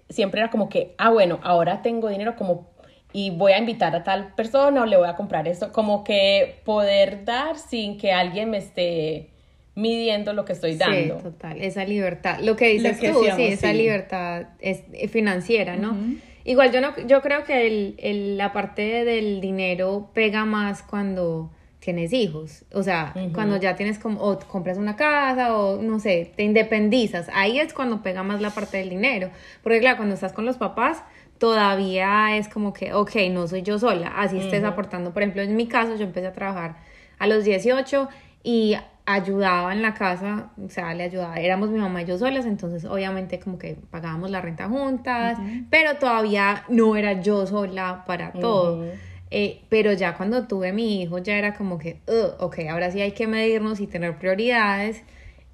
siempre 0.09 0.41
era 0.41 0.51
como 0.51 0.69
que, 0.69 0.95
ah, 0.99 1.11
bueno, 1.11 1.41
ahora 1.43 1.83
tengo 1.83 2.09
dinero 2.09 2.37
como 2.37 2.71
y 3.13 3.31
voy 3.31 3.53
a 3.53 3.59
invitar 3.59 3.95
a 3.97 4.05
tal 4.05 4.35
persona 4.35 4.83
o 4.83 4.87
le 4.87 4.97
voy 4.97 5.09
a 5.09 5.17
comprar 5.17 5.49
esto, 5.49 5.73
como 5.73 6.05
que 6.05 6.61
poder 6.65 7.25
dar 7.25 7.59
sin 7.59 7.99
que 7.99 8.13
alguien 8.13 8.51
me 8.51 8.59
esté 8.59 9.31
midiendo 9.75 10.33
lo 10.33 10.45
que 10.45 10.53
estoy 10.53 10.77
dando. 10.77 11.17
Sí, 11.17 11.23
total. 11.25 11.61
Esa 11.61 11.85
libertad. 11.85 12.39
Lo 12.41 12.55
que 12.55 12.69
dices 12.69 12.97
Lo 12.97 13.01
que 13.01 13.13
tú, 13.13 13.25
sí, 13.37 13.45
esa 13.45 13.71
sí. 13.71 13.77
libertad 13.77 14.43
es 14.61 14.85
eh, 14.93 15.09
financiera, 15.09 15.77
¿no? 15.77 15.97
Igual 16.45 16.73
yo 16.73 16.81
no, 16.81 16.97
yo 17.07 17.21
creo 17.23 17.45
que 17.45 17.67
el, 17.67 17.95
el- 17.99 18.37
la 18.39 18.53
parte 18.53 19.05
del 19.05 19.41
dinero 19.41 20.11
pega 20.15 20.45
más 20.45 20.83
cuando 20.83 21.51
tienes 21.81 22.13
hijos. 22.13 22.65
O 22.73 22.83
sea, 22.83 23.13
cuando 23.33 23.57
ya 23.57 23.75
tienes 23.77 23.99
como, 23.99 24.21
o 24.23 24.39
compras 24.41 24.77
una 24.79 24.97
casa, 24.97 25.57
o 25.57 25.81
no 25.81 25.99
sé, 25.99 26.31
te 26.37 26.43
independizas. 26.43 27.29
Ahí 27.33 27.59
es 27.59 27.73
cuando 27.73 28.03
pega 28.03 28.23
más 28.23 28.41
la 28.41 28.51
parte 28.51 28.77
del 28.79 28.91
dinero. 28.91 29.31
Porque 29.63 29.81
claro, 29.81 29.97
cuando 29.97 30.15
estás 30.15 30.33
con 30.35 30.45
los 30.45 30.57
papás, 30.59 31.03
todavía 31.39 32.37
es 32.37 32.49
como 32.49 32.73
que, 32.73 32.93
ok, 32.93 33.13
no 33.31 33.49
soy 33.49 33.63
yo 33.63 33.79
sola. 33.79 34.09
Así 34.17 34.39
estés 34.39 34.63
aportando. 34.65 35.13
Por 35.13 35.23
ejemplo, 35.23 35.43
en 35.43 35.57
mi 35.57 35.67
caso, 35.67 35.97
yo 35.97 36.05
empecé 36.05 36.27
a 36.29 36.33
trabajar 36.33 36.77
a 37.19 37.27
los 37.27 37.45
18 37.45 38.09
y 38.43 38.77
ayudaba 39.15 39.73
en 39.73 39.83
la 39.83 39.95
casa, 39.95 40.51
o 40.65 40.69
sea, 40.69 40.95
le 40.95 41.05
ayudaba, 41.05 41.37
éramos 41.37 41.71
mi 41.71 41.79
mamá 41.79 42.03
y 42.03 42.07
yo 42.07 42.19
solas, 42.19 42.47
entonces 42.47 42.85
obviamente 42.85 43.39
como 43.41 43.59
que 43.59 43.77
pagábamos 43.91 44.31
la 44.31 44.41
renta 44.41 44.69
juntas, 44.69 45.39
pero 45.71 45.97
todavía 45.97 46.65
no 46.69 46.97
era 46.97 47.21
yo 47.21 47.47
sola 47.47 48.05
para 48.07 48.33
todo. 48.33 48.85
Eh, 49.33 49.61
pero 49.69 49.93
ya 49.93 50.17
cuando 50.17 50.47
tuve 50.49 50.73
mi 50.73 51.03
hijo 51.03 51.19
ya 51.19 51.37
era 51.39 51.55
como 51.55 51.79
que, 51.79 52.01
"Ugh, 52.09 52.35
ok, 52.41 52.59
ahora 52.71 52.91
sí 52.91 53.01
hay 53.01 53.13
que 53.13 53.27
medirnos 53.29 53.79
y 53.81 53.87
tener 53.87 54.17
prioridades 54.19 55.03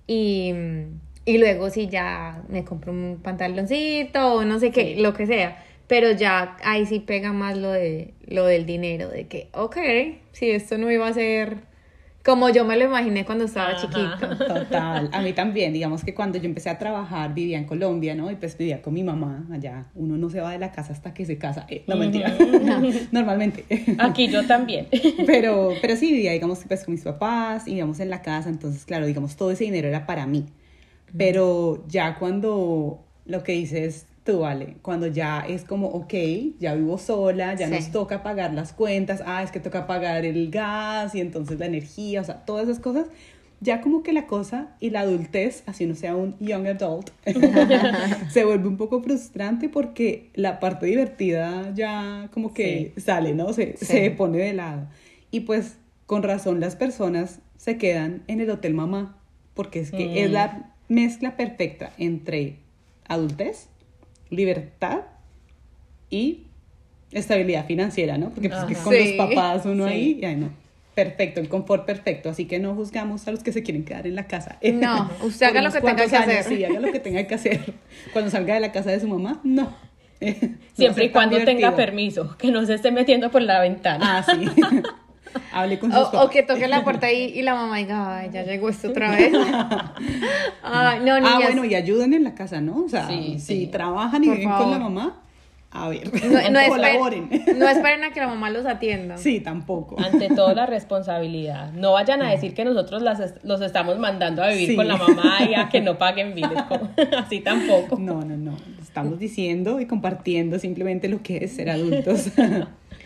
y, 0.06 0.54
y 1.24 1.38
luego 1.38 1.68
sí 1.70 1.88
ya 1.88 2.42
me 2.48 2.64
compro 2.64 2.92
un 2.92 3.20
pantaloncito 3.22 4.34
o 4.36 4.44
no 4.44 4.58
sé 4.58 4.70
qué, 4.70 4.94
Sí. 4.94 5.02
lo 5.02 5.12
que 5.12 5.26
sea. 5.26 5.62
Pero 5.88 6.10
ya 6.12 6.56
ahí 6.64 6.84
sí 6.86 7.00
pega 7.00 7.32
más 7.32 7.56
lo 7.56 7.70
de 7.70 8.14
lo 8.26 8.44
del 8.46 8.66
dinero, 8.66 9.08
de 9.08 9.26
que, 9.28 9.48
ok, 9.52 9.76
si 10.32 10.50
esto 10.50 10.78
no 10.78 10.90
iba 10.90 11.06
a 11.06 11.12
ser 11.12 11.58
como 12.26 12.50
yo 12.50 12.64
me 12.64 12.76
lo 12.76 12.84
imaginé 12.86 13.24
cuando 13.24 13.44
estaba 13.44 13.70
Ajá. 13.70 13.80
chiquita. 13.80 14.36
Total, 14.36 15.08
a 15.12 15.22
mí 15.22 15.32
también, 15.42 15.72
digamos 15.72 16.02
que 16.02 16.12
cuando 16.12 16.38
yo 16.38 16.46
empecé 16.46 16.68
a 16.70 16.76
trabajar 16.76 17.32
vivía 17.32 17.56
en 17.56 17.66
Colombia, 17.66 18.16
¿no? 18.16 18.32
Y 18.32 18.34
pues 18.34 18.58
vivía 18.58 18.82
con 18.82 18.94
mi 18.94 19.04
mamá 19.04 19.46
allá, 19.52 19.86
uno 19.94 20.18
no 20.18 20.28
se 20.28 20.40
va 20.40 20.50
de 20.50 20.58
la 20.58 20.72
casa 20.72 20.92
hasta 20.92 21.14
que 21.14 21.24
se 21.24 21.38
casa, 21.38 21.66
Eh, 21.68 21.84
no 21.86 21.96
mentira, 21.96 22.36
normalmente. 23.12 23.64
Aquí 23.98 24.26
yo 24.26 24.44
también. 24.44 24.88
Pero, 25.26 25.70
pero 25.80 25.96
sí 25.96 26.10
vivía, 26.12 26.32
digamos, 26.32 26.64
pues 26.66 26.84
con 26.84 26.94
mis 26.94 27.04
papás, 27.04 27.68
y 27.68 27.74
íbamos 27.74 28.00
en 28.00 28.10
la 28.10 28.22
casa, 28.22 28.48
entonces, 28.48 28.84
claro, 28.84 29.06
digamos, 29.06 29.36
todo 29.36 29.52
ese 29.52 29.64
dinero 29.64 29.86
era 29.88 30.04
para 30.06 30.26
mí. 30.26 30.46
Pero 31.16 31.84
ya 31.88 32.16
cuando 32.18 33.04
lo 33.24 33.42
que 33.44 33.52
dices 33.52 34.06
tú, 34.26 34.40
vale, 34.40 34.76
cuando 34.82 35.06
ya 35.06 35.40
es 35.48 35.64
como, 35.64 35.86
ok, 35.88 36.12
ya 36.58 36.74
vivo 36.74 36.98
sola, 36.98 37.54
ya 37.54 37.68
Sí. 37.68 37.72
nos 37.74 37.90
toca 37.92 38.22
pagar 38.22 38.52
las 38.52 38.74
cuentas, 38.74 39.22
ah, 39.24 39.42
es 39.42 39.50
que 39.50 39.60
toca 39.60 39.86
pagar 39.86 40.26
el 40.26 40.50
gas 40.50 41.14
y 41.14 41.20
entonces 41.22 41.58
la 41.58 41.64
energía, 41.66 42.20
o 42.20 42.24
sea, 42.24 42.44
todas 42.44 42.64
esas 42.68 42.80
cosas, 42.80 43.06
ya 43.62 43.80
como 43.80 44.02
que 44.02 44.12
la 44.12 44.26
cosa 44.26 44.76
y 44.80 44.90
la 44.90 45.00
adultez, 45.00 45.62
así 45.64 45.86
uno 45.86 45.94
sea 45.94 46.14
un 46.14 46.36
young 46.40 46.66
adult, 46.66 47.08
se 48.30 48.44
vuelve 48.44 48.68
un 48.68 48.76
poco 48.76 49.02
frustrante 49.02 49.68
porque 49.70 50.28
la 50.34 50.60
parte 50.60 50.84
divertida 50.86 51.72
ya 51.74 52.28
como 52.34 52.52
que 52.52 52.92
sale, 52.98 53.32
¿no? 53.34 53.52
Se, 53.54 53.76
Sí. 53.78 53.86
se 53.86 54.10
pone 54.10 54.38
de 54.38 54.52
lado. 54.52 54.88
Y 55.30 55.40
pues 55.40 55.78
con 56.06 56.22
razón 56.22 56.60
las 56.60 56.76
personas 56.76 57.40
se 57.56 57.78
quedan 57.78 58.22
en 58.26 58.40
el 58.40 58.50
Hotel 58.50 58.74
Mamá, 58.74 59.16
porque 59.54 59.80
es 59.80 59.90
que 59.90 60.22
es 60.22 60.28
Mm. 60.30 60.32
la 60.34 60.72
mezcla 60.88 61.36
perfecta 61.36 61.92
entre 61.98 62.58
adultez, 63.08 63.68
libertad 64.30 65.00
y 66.10 66.42
estabilidad 67.12 67.66
financiera, 67.66 68.18
¿no? 68.18 68.30
Porque 68.30 68.48
pues, 68.48 68.60
es 68.62 68.66
que 68.66 68.74
con 68.82 68.92
Sí. 68.94 69.16
los 69.16 69.26
papás 69.28 69.64
uno 69.66 69.86
Sí. 69.86 69.92
ahí, 69.92 70.20
ay 70.24 70.36
no, 70.36 70.50
perfecto, 70.94 71.40
el 71.40 71.48
confort 71.48 71.84
perfecto, 71.86 72.28
así 72.30 72.46
que 72.46 72.58
no 72.58 72.74
juzgamos 72.74 73.26
a 73.28 73.30
los 73.30 73.42
que 73.42 73.52
se 73.52 73.62
quieren 73.62 73.84
quedar 73.84 74.06
en 74.06 74.14
la 74.14 74.26
casa. 74.26 74.58
No, 74.72 75.10
usted 75.22 75.46
haga 75.46 75.62
lo 75.62 75.70
que 75.72 75.80
tenga 75.80 76.06
que 76.06 76.16
años, 76.16 76.28
hacer. 76.38 76.44
Sí, 76.44 76.64
haga 76.64 76.80
lo 76.80 76.92
que 76.92 77.00
tenga 77.00 77.26
que 77.26 77.34
hacer. 77.34 77.74
Cuando 78.12 78.30
salga 78.30 78.54
de 78.54 78.60
la 78.60 78.72
casa 78.72 78.90
de 78.90 79.00
su 79.00 79.08
mamá, 79.08 79.40
no. 79.44 79.74
Siempre 80.74 81.04
y 81.04 81.10
cuando 81.10 81.36
tenga 81.36 81.52
divertido. 81.70 81.76
permiso, 81.76 82.36
que 82.38 82.50
no 82.50 82.64
se 82.64 82.72
esté 82.74 82.90
metiendo 82.90 83.30
por 83.30 83.42
la 83.42 83.60
ventana. 83.60 84.18
Ah, 84.18 84.22
sí. 84.22 84.46
Hable 85.52 85.78
con 85.78 85.90
sus 85.92 86.00
o, 86.14 86.24
o 86.24 86.30
que 86.30 86.42
toque 86.42 86.68
la 86.68 86.82
puerta 86.84 87.10
y, 87.12 87.24
y 87.38 87.42
la 87.42 87.54
mamá 87.54 87.76
diga, 87.78 88.18
ay, 88.18 88.30
ya 88.32 88.42
llegó 88.44 88.68
esto 88.68 88.88
otra 88.88 89.10
vez. 89.10 89.32
Ay, 90.62 91.00
no, 91.04 91.14
Ah, 91.14 91.20
niñas, 91.20 91.42
bueno, 91.42 91.64
y 91.64 91.74
ayuden 91.74 92.14
en 92.14 92.24
la 92.24 92.34
casa, 92.34 92.60
¿no? 92.60 92.84
O 92.84 92.88
sea, 92.88 93.08
Sí, 93.08 93.36
si 93.38 93.60
sí. 93.60 93.66
trabajan 93.68 94.22
y 94.24 94.28
Por 94.28 94.36
viven 94.36 94.52
con 94.52 94.70
la 94.70 94.78
mamá, 94.78 95.20
a 95.70 95.88
ver, 95.88 96.10
no, 96.24 96.50
no 96.50 96.60
colaboren. 96.68 97.28
esperen, 97.30 97.58
no 97.58 97.68
esperen 97.68 98.04
a 98.04 98.10
que 98.12 98.20
la 98.20 98.28
mamá 98.28 98.50
los 98.50 98.64
atienda. 98.66 99.16
Sí, 99.18 99.40
tampoco. 99.40 99.96
Ante 100.02 100.28
todo 100.28 100.54
la 100.54 100.64
responsabilidad. 100.76 101.72
No 101.72 101.92
vayan 101.92 102.22
a 102.22 102.30
decir 102.30 102.54
que 102.54 102.64
nosotros 102.64 103.02
las 103.02 103.20
est- 103.20 103.44
los 103.44 103.60
estamos 103.60 103.98
mandando 103.98 104.42
a 104.42 104.48
vivir 104.48 104.70
Sí. 104.70 104.76
con 104.76 104.88
la 104.88 104.96
mamá 104.96 105.38
y 105.48 105.54
a 105.54 105.68
que 105.68 105.80
no 105.80 105.98
paguen 105.98 106.34
biles. 106.34 106.52
Así 107.18 107.40
tampoco. 107.40 107.96
No, 107.98 108.22
no, 108.22 108.36
no. 108.36 108.56
Estamos 108.80 109.18
diciendo 109.18 109.78
y 109.80 109.86
compartiendo 109.86 110.58
simplemente 110.58 111.08
lo 111.08 111.22
que 111.22 111.44
es 111.44 111.52
ser 111.56 111.68
adultos. 111.70 112.30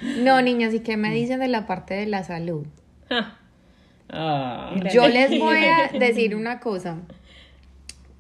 No, 0.03 0.41
niñas, 0.43 0.75
¿y 0.75 0.81
qué 0.81 0.97
me 0.97 1.13
dicen 1.13 1.41
de 1.41 1.49
la 1.49 1.67
parte 1.67 1.95
de 1.95 2.07
la 2.07 2.25
salud? 2.25 2.67
Ah. 4.09 4.75
Yo 4.93 5.09
les 5.09 5.39
voy 5.39 5.59
a 5.59 5.89
decir 5.99 6.35
una 6.35 6.61
cosa. 6.61 6.97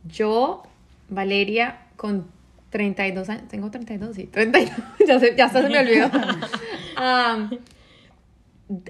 Yo, 0.04 0.62
Valeria, 1.08 1.78
con 1.96 2.26
32 2.70 3.28
años, 3.28 3.48
tengo 3.48 3.70
32, 3.70 4.14
sí, 4.14 4.24
32, 4.26 4.72
ya, 5.06 5.18
se, 5.18 5.36
ya 5.36 5.46
hasta 5.46 5.62
se 5.62 5.68
me 5.68 5.78
olvidó. 5.78 6.10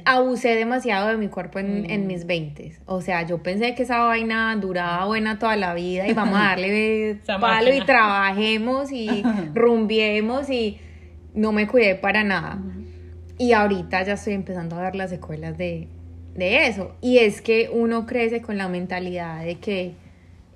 Abusé 0.04 0.56
demasiado 0.56 1.08
de 1.08 1.16
mi 1.16 1.28
cuerpo 1.28 1.58
en, 1.58 1.90
en 1.90 2.06
mis 2.06 2.26
20 2.26 2.80
O 2.84 3.00
sea, 3.00 3.22
yo 3.22 3.42
pensé 3.42 3.74
que 3.74 3.84
esa 3.84 4.00
vaina 4.00 4.54
duraba 4.56 5.06
buena 5.06 5.38
toda 5.38 5.56
la 5.56 5.72
vida 5.72 6.06
y 6.06 6.12
vamos 6.12 6.38
a 6.38 6.48
darle 6.48 7.18
palo 7.24 7.72
y 7.72 7.80
trabajemos 7.86 8.92
y 8.92 9.22
rumbiemos 9.54 10.50
y 10.50 10.78
no 11.32 11.52
me 11.52 11.66
cuidé 11.66 11.94
para 11.94 12.24
nada. 12.24 12.58
Y 13.40 13.52
ahorita 13.54 14.02
ya 14.02 14.12
estoy 14.12 14.34
empezando 14.34 14.76
a 14.76 14.82
ver 14.82 14.94
las 14.94 15.08
secuelas 15.08 15.56
de, 15.56 15.88
de 16.34 16.66
eso. 16.66 16.94
Y 17.00 17.18
es 17.18 17.40
que 17.40 17.70
uno 17.72 18.04
crece 18.04 18.42
con 18.42 18.58
la 18.58 18.68
mentalidad 18.68 19.42
de 19.42 19.54
que 19.54 19.94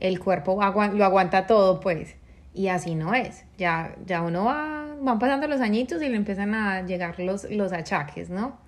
el 0.01 0.21
cuerpo 0.21 0.61
agua- 0.61 0.89
lo 0.89 1.03
aguanta 1.05 1.47
todo, 1.47 1.81
pues. 1.81 2.15
Y 2.55 2.69
así 2.69 2.95
no 2.95 3.15
es. 3.15 3.45
Ya, 3.57 3.97
ya 4.07 4.21
uno 4.21 4.45
va, 4.45 4.87
van 5.01 5.19
pasando 5.19 5.49
los 5.49 5.63
añitos 5.63 6.03
y 6.03 6.11
le 6.11 6.17
empiezan 6.17 6.55
a 6.55 6.83
llegar 6.87 7.19
los, 7.19 7.51
los 7.51 7.73
achaques, 7.73 8.29
¿no? 8.29 8.63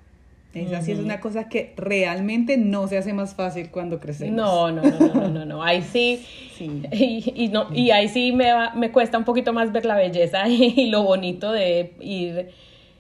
Esa 0.55 0.81
sí 0.81 0.93
es 0.93 0.99
una 0.99 1.21
cosa 1.21 1.51
que 1.51 1.75
realmente 1.77 2.57
no 2.57 2.89
se 2.89 2.97
hace 2.97 3.13
más 3.13 3.35
fácil 3.35 3.69
cuando 3.71 4.01
crecemos. 4.01 4.37
No, 4.37 4.71
no, 4.73 4.81
no, 4.81 4.99
no, 4.99 5.15
no, 5.15 5.29
no, 5.29 5.45
no. 5.45 5.63
Ahí 5.63 5.83
sí. 5.83 6.25
Sí. 6.57 6.83
Y, 6.91 7.35
y 7.37 7.49
no, 7.49 7.69
y 7.75 7.91
ahí 7.91 8.09
sí 8.09 8.33
me, 8.33 8.51
va- 8.55 8.73
me 8.75 8.91
cuesta 8.91 9.19
un 9.19 9.25
poquito 9.25 9.53
más 9.53 9.71
ver 9.73 9.85
la 9.85 9.97
belleza 9.97 10.49
y, 10.49 10.87
lo 10.87 11.03
bonito 11.03 11.53
de 11.53 11.93
ir 12.01 12.49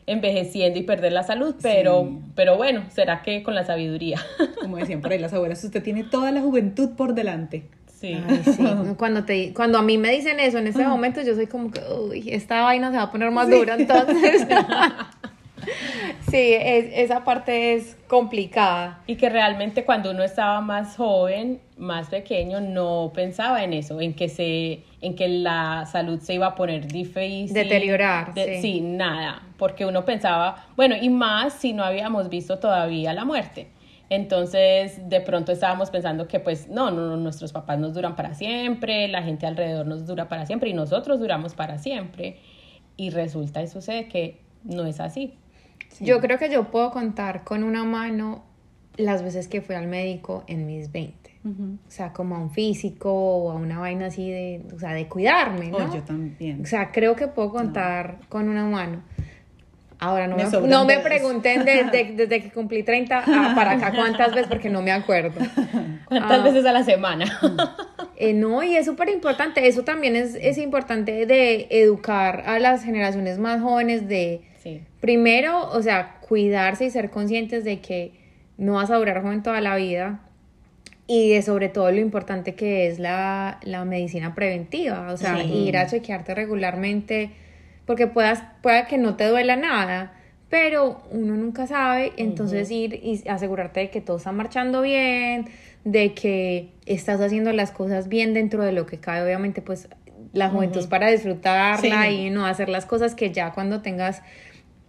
envejeciendo 0.06 0.78
y 0.78 0.82
perder 0.82 1.12
la 1.12 1.22
salud, 1.22 1.54
pero, 1.62 2.04
Sí. 2.08 2.18
pero 2.34 2.56
bueno, 2.56 2.84
será 2.90 3.22
que 3.22 3.42
con 3.42 3.54
la 3.54 3.64
sabiduría. 3.64 4.20
Como 4.60 4.76
decían 4.76 5.00
por 5.00 5.12
ahí 5.12 5.18
las 5.18 5.32
abuelas, 5.32 5.62
usted 5.64 5.82
tiene 5.82 6.04
toda 6.04 6.30
la 6.32 6.40
juventud 6.40 6.90
por 6.96 7.14
delante. 7.14 7.64
Sí. 8.00 8.16
Ay, 8.28 8.42
sí. 8.44 8.62
Cuando, 8.98 9.24
te, 9.24 9.52
cuando 9.54 9.78
a 9.78 9.82
mí 9.82 9.96
me 9.98 10.10
dicen 10.10 10.38
eso 10.38 10.58
en 10.58 10.66
ese 10.66 10.86
momento, 10.86 11.22
yo 11.22 11.34
soy 11.34 11.46
como 11.46 11.70
que, 11.70 11.80
uy, 11.80 12.28
esta 12.30 12.62
vaina 12.62 12.90
se 12.90 12.98
va 12.98 13.04
a 13.04 13.10
poner 13.10 13.30
más 13.30 13.48
dura, 13.50 13.74
entonces. 13.78 14.46
sí, 16.30 16.52
es- 16.54 16.90
esa 16.94 17.24
parte 17.24 17.74
es 17.74 17.96
complicada. 18.08 19.02
Y 19.06 19.16
que 19.16 19.28
realmente 19.28 19.84
cuando 19.84 20.10
uno 20.10 20.22
estaba 20.22 20.60
más 20.60 20.96
joven, 20.96 21.60
más 21.76 22.08
pequeño, 22.08 22.60
no 22.60 23.12
pensaba 23.14 23.62
en 23.64 23.72
eso, 23.72 24.00
en 24.00 24.14
que 24.14 24.28
se, 24.28 24.82
en 25.00 25.14
que 25.16 25.28
la 25.28 25.86
salud 25.86 26.20
se 26.20 26.34
iba 26.34 26.46
a 26.46 26.54
poner 26.54 26.86
difícil. 26.86 27.54
Deteriorar, 27.54 28.34
De- 28.34 28.56
sí. 28.56 28.62
sí, 28.62 28.80
nada, 28.80 29.42
porque 29.58 29.86
uno 29.86 30.04
pensaba, 30.04 30.66
bueno, 30.76 30.94
y 31.00 31.08
más 31.10 31.52
si 31.54 31.72
no 31.72 31.84
habíamos 31.84 32.28
visto 32.28 32.58
todavía 32.58 33.12
la 33.12 33.24
muerte. 33.24 33.68
Entonces, 34.08 35.08
de 35.08 35.20
pronto 35.20 35.50
estábamos 35.52 35.90
pensando 35.90 36.28
que 36.28 36.38
pues 36.40 36.68
no, 36.68 36.90
no, 36.92 37.02
no, 37.08 37.16
nuestros 37.16 37.52
papás 37.52 37.78
nos 37.78 37.92
duran 37.92 38.14
para 38.16 38.34
siempre, 38.34 39.08
la 39.08 39.22
gente 39.22 39.46
alrededor 39.46 39.86
nos 39.86 40.06
dura 40.06 40.28
para 40.28 40.46
siempre 40.46 40.70
y 40.70 40.74
nosotros 40.74 41.18
duramos 41.18 41.54
para 41.54 41.78
siempre. 41.78 42.38
Y 42.96 43.10
resulta 43.10 43.62
y 43.62 43.66
sucede 43.66 44.08
que 44.08 44.40
no 44.64 44.86
es 44.86 45.00
así. 45.00 45.34
Yo 46.00 46.20
creo 46.20 46.38
que 46.38 46.50
yo 46.50 46.64
puedo 46.70 46.90
contar 46.90 47.42
con 47.44 47.62
una 47.64 47.84
mano 47.84 48.44
las 48.96 49.22
veces 49.22 49.48
que 49.48 49.60
fui 49.60 49.74
al 49.74 49.86
médico 49.86 50.44
en 50.46 50.66
mis 50.66 50.90
20. 50.92 51.14
O 51.46 51.90
sea, 51.90 52.12
como 52.12 52.34
a 52.34 52.40
un 52.40 52.50
físico 52.50 53.12
o 53.12 53.52
a 53.52 53.54
una 53.54 53.78
vaina 53.78 54.06
así 54.06 54.28
de, 54.30 54.62
o 54.74 54.80
sea, 54.80 54.92
de 54.94 55.06
cuidarme, 55.06 55.68
¿no? 55.70 55.76
Oh, 55.76 55.94
yo 55.94 56.02
también. 56.02 56.62
O 56.62 56.66
sea, 56.66 56.90
creo 56.90 57.14
que 57.14 57.28
puedo 57.28 57.50
contar 57.50 58.18
con 58.28 58.48
una 58.48 58.64
mano. 58.64 59.02
Ahora, 59.98 60.26
no 60.26 60.36
Me 60.36 60.44
no 60.68 60.84
me 60.84 60.98
pregunten 60.98 61.64
desde, 61.64 62.04
desde 62.16 62.42
que 62.42 62.50
cumplí 62.50 62.82
30 62.82 63.20
a- 63.20 63.54
para 63.54 63.72
acá 63.72 63.92
cuántas 63.94 64.32
veces, 64.34 64.48
porque 64.48 64.68
no 64.70 64.82
me 64.82 64.90
acuerdo. 64.92 65.38
¿Cuántas 66.08 66.40
Ah. 66.40 66.42
veces 66.42 66.66
a 66.66 66.72
la 66.72 66.82
semana? 66.84 67.26
Eh, 68.18 68.32
no, 68.32 68.62
y 68.62 68.74
es 68.74 68.86
súper 68.86 69.10
importante. 69.10 69.68
Eso 69.68 69.84
también 69.84 70.16
es, 70.16 70.34
es 70.36 70.56
importante 70.56 71.26
de 71.26 71.66
educar 71.68 72.44
a 72.46 72.58
las 72.58 72.82
generaciones 72.82 73.38
más 73.38 73.60
jóvenes 73.60 74.08
de, 74.08 74.40
sí. 74.66 74.82
primero, 75.00 75.68
o 75.70 75.82
sea, 75.82 76.16
cuidarse 76.20 76.84
y 76.86 76.90
ser 76.90 77.10
conscientes 77.10 77.64
de 77.64 77.80
que 77.80 78.12
no 78.58 78.74
vas 78.74 78.90
a 78.90 78.96
durar 78.96 79.22
joven 79.22 79.42
toda 79.42 79.60
la 79.60 79.76
vida. 79.76 80.20
Y 81.08 81.30
de 81.30 81.42
sobre 81.42 81.68
todo 81.68 81.92
lo 81.92 82.00
importante 82.00 82.56
que 82.56 82.88
es 82.88 82.98
la, 82.98 83.60
la 83.62 83.84
medicina 83.84 84.34
preventiva, 84.34 85.12
o 85.12 85.16
sea, 85.16 85.36
Sí. 85.40 85.52
ir 85.68 85.76
a 85.76 85.86
chequearte 85.86 86.34
regularmente, 86.34 87.30
porque 87.84 88.08
puedas, 88.08 88.42
pueda 88.60 88.86
que 88.88 88.98
no 88.98 89.14
te 89.14 89.24
duela 89.28 89.54
nada, 89.54 90.14
pero 90.48 91.02
uno 91.12 91.34
nunca 91.36 91.68
sabe, 91.68 92.12
entonces 92.16 92.72
ir 92.72 92.94
y 93.04 93.22
asegurarte 93.28 93.78
de 93.80 93.90
que 93.90 94.00
todo 94.00 94.16
está 94.16 94.32
marchando 94.32 94.82
bien, 94.82 95.46
de 95.84 96.12
que 96.12 96.70
estás 96.86 97.20
haciendo 97.20 97.52
las 97.52 97.70
cosas 97.70 98.08
bien 98.08 98.34
dentro 98.34 98.64
de 98.64 98.72
lo 98.72 98.86
que 98.86 98.98
cabe, 98.98 99.24
obviamente 99.26 99.62
pues 99.62 99.88
la 100.32 100.48
juventud 100.50 100.80
es 100.80 100.88
para 100.88 101.08
disfrutarla 101.08 102.06
Sí. 102.08 102.14
y 102.16 102.30
no 102.30 102.46
hacer 102.46 102.68
las 102.68 102.84
cosas 102.84 103.14
que 103.14 103.30
ya 103.30 103.52
cuando 103.52 103.80
tengas 103.80 104.22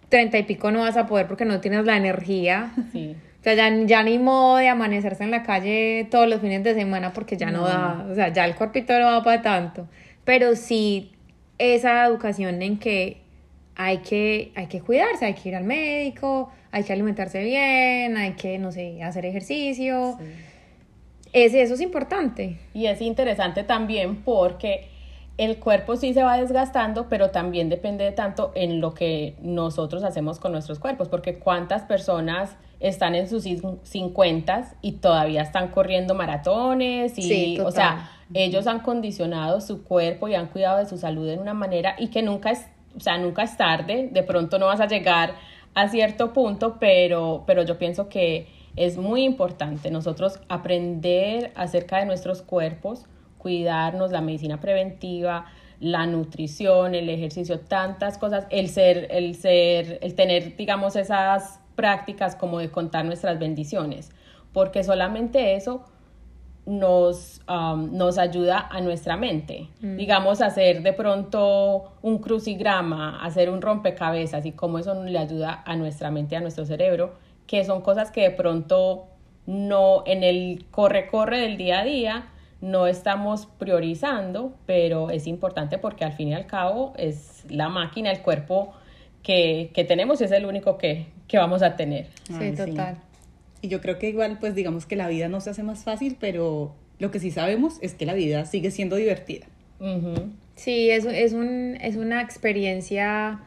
treinta 0.10 0.38
y 0.38 0.44
pico 0.44 0.72
no 0.72 0.80
vas 0.80 0.98
a 0.98 1.06
poder 1.06 1.28
porque 1.28 1.46
no 1.46 1.60
tienes 1.62 1.86
la 1.86 1.98
energía. 1.98 2.72
Sí. 2.92 3.16
O 3.40 3.44
sea, 3.44 3.54
ya, 3.54 3.86
ya 3.86 4.04
ni 4.04 4.18
modo 4.18 4.58
de 4.58 4.68
amanecerse 4.68 5.24
en 5.24 5.32
la 5.32 5.44
calle 5.44 6.08
todos 6.10 6.28
los 6.28 6.42
fines 6.42 6.64
de 6.64 6.74
semana 6.74 7.14
porque 7.14 7.38
ya 7.38 7.50
no, 7.52 7.66
da, 7.66 8.06
o 8.12 8.16
sea, 8.16 8.30
ya 8.34 8.44
el 8.44 8.56
cuerpito 8.56 8.98
no 9.00 9.06
va 9.06 9.24
para 9.24 9.42
tanto. 9.42 9.88
Pero 10.26 10.56
sí 10.56 11.12
esa 11.58 12.06
educación 12.06 12.62
en 12.62 12.78
que 12.78 13.18
hay 13.76 14.00
que, 14.00 14.52
hay 14.56 14.68
que 14.68 14.82
cuidarse, 14.82 15.26
hay 15.26 15.36
que 15.36 15.50
ir 15.50 15.56
al 15.56 15.64
médico, 15.64 16.52
hay 16.72 16.84
que 16.84 16.94
alimentarse 16.94 17.44
bien, 17.44 18.18
hay 18.18 18.34
que, 18.34 18.58
no 18.58 18.72
sé, 18.72 19.02
hacer 19.04 19.26
ejercicio. 19.26 20.18
Es, 21.32 21.54
eso 21.54 21.76
es 21.76 21.82
importante. 21.82 22.58
Y 22.74 22.88
es 22.88 23.02
interesante 23.02 23.64
también 23.64 24.18
porque 24.24 24.90
el 25.38 25.60
cuerpo 25.60 25.96
sí 25.96 26.14
se 26.14 26.24
va 26.24 26.38
desgastando, 26.38 27.08
pero 27.10 27.30
también 27.30 27.70
depende 27.70 28.04
de 28.04 28.12
tanto 28.12 28.52
en 28.56 28.82
lo 28.82 28.94
que 28.94 29.36
nosotros 29.42 30.04
hacemos 30.04 30.40
con 30.40 30.52
nuestros 30.52 30.80
cuerpos, 30.80 31.10
porque 31.10 31.38
cuántas 31.38 31.84
personas 31.84 32.56
están 32.80 33.16
en 33.16 33.28
sus 33.28 33.44
50 33.44 34.74
y 34.82 34.94
todavía 34.94 35.42
están 35.42 35.70
corriendo 35.70 36.16
maratones 36.16 37.18
y, 37.18 37.22
Sí, 37.22 37.60
o 37.60 37.72
sea, 37.72 38.12
ellos 38.34 38.68
han 38.68 38.80
condicionado 38.80 39.62
su 39.62 39.84
cuerpo 39.84 40.28
y 40.28 40.36
han 40.36 40.48
cuidado 40.48 40.80
de 40.80 40.86
su 40.86 40.98
salud 40.98 41.28
de 41.28 41.38
una 41.38 41.54
manera 41.54 41.96
y 41.98 42.08
que 42.08 42.22
nunca 42.22 42.52
es, 42.52 42.66
o 42.96 43.00
sea, 43.00 43.18
nunca 43.18 43.44
es 43.44 43.58
tarde, 43.58 44.10
de 44.12 44.24
pronto 44.24 44.60
no 44.60 44.66
vas 44.66 44.80
a 44.80 44.88
llegar 44.88 45.36
a 45.76 45.88
cierto 45.88 46.34
punto, 46.34 46.78
pero, 46.80 47.44
pero 47.46 47.64
yo 47.64 47.78
pienso 47.78 48.10
que 48.10 48.48
es 48.76 48.98
muy 48.98 49.24
importante 49.24 49.92
nosotros 49.92 50.40
aprender 50.50 51.52
acerca 51.56 52.00
de 52.00 52.06
nuestros 52.06 52.42
cuerpos, 52.42 53.06
cuidarnos, 53.48 54.12
la 54.12 54.20
medicina 54.20 54.60
preventiva, 54.60 55.46
la 55.80 56.06
nutrición, 56.06 56.96
el 56.96 57.08
ejercicio, 57.10 57.62
tantas 57.62 58.18
cosas, 58.18 58.46
el 58.50 58.68
ser, 58.68 59.08
el 59.10 59.36
ser, 59.36 60.00
el 60.02 60.16
tener, 60.16 60.58
digamos, 60.58 60.98
esas 60.98 61.62
prácticas 61.78 62.36
como 62.36 62.60
de 62.60 62.70
contar 62.70 63.06
nuestras 63.06 63.40
bendiciones, 63.40 64.12
porque 64.52 64.84
solamente 64.84 65.56
eso 65.56 65.86
nos, 66.66 67.40
um, 67.48 67.96
nos 67.96 68.18
ayuda 68.18 68.68
a 68.70 68.82
nuestra 68.82 69.16
mente. 69.16 69.70
Digamos, 69.80 70.42
hacer 70.42 70.84
de 70.84 70.92
pronto 70.92 71.94
un 72.02 72.18
crucigrama, 72.18 73.24
hacer 73.24 73.50
un 73.50 73.62
rompecabezas 73.62 74.46
y 74.46 74.52
cómo 74.52 74.78
eso 74.78 75.06
le 75.06 75.18
ayuda 75.18 75.64
a 75.66 75.78
nuestra 75.78 76.12
mente, 76.12 76.36
a 76.36 76.42
nuestro 76.42 76.66
cerebro, 76.66 77.14
que 77.46 77.64
son 77.64 77.80
cosas 77.80 78.12
que 78.12 78.24
de 78.24 78.32
pronto 78.32 79.06
no 79.46 80.04
en 80.06 80.26
el 80.26 80.66
corre-corre 80.70 81.40
del 81.40 81.56
día 81.56 81.80
a 81.80 81.84
día 81.86 82.28
no 82.62 82.88
estamos 82.88 83.46
priorizando, 83.46 84.56
pero 84.66 85.10
es 85.12 85.28
importante 85.28 85.78
porque 85.78 86.06
al 86.06 86.14
fin 86.14 86.30
y 86.30 86.34
al 86.34 86.48
cabo 86.48 86.94
es 86.98 87.44
la 87.50 87.70
máquina, 87.70 88.12
el 88.12 88.22
cuerpo 88.22 88.74
que, 89.24 89.72
que 89.74 89.84
tenemos 89.84 90.22
y 90.22 90.24
es 90.24 90.32
el 90.32 90.46
único 90.46 90.78
que, 90.78 91.08
que 91.28 91.38
vamos 91.38 91.62
a 91.62 91.76
tener. 91.76 92.08
Sí, 92.28 92.36
Ay, 92.40 92.56
total. 92.56 92.98
Y 93.62 93.70
yo 93.70 93.82
creo 93.82 94.00
que 94.00 94.10
igual, 94.10 94.38
pues 94.40 94.56
digamos 94.56 94.86
que 94.86 94.96
la 94.96 95.08
vida 95.08 95.28
no 95.30 95.42
se 95.42 95.50
hace 95.50 95.64
más 95.64 95.84
fácil, 95.84 96.18
pero 96.20 96.74
lo 97.00 97.12
que 97.12 97.20
sí 97.20 97.32
sabemos 97.32 97.78
es 97.82 97.94
que 97.94 98.06
la 98.06 98.14
vida 98.14 98.46
sigue 98.46 98.72
siendo 98.72 98.96
divertida. 98.96 99.46
Sí, 100.56 100.90
es, 100.90 101.06
es, 101.06 101.34
un, 101.34 101.78
es 101.82 101.98
una 101.98 102.22
experiencia 102.22 103.42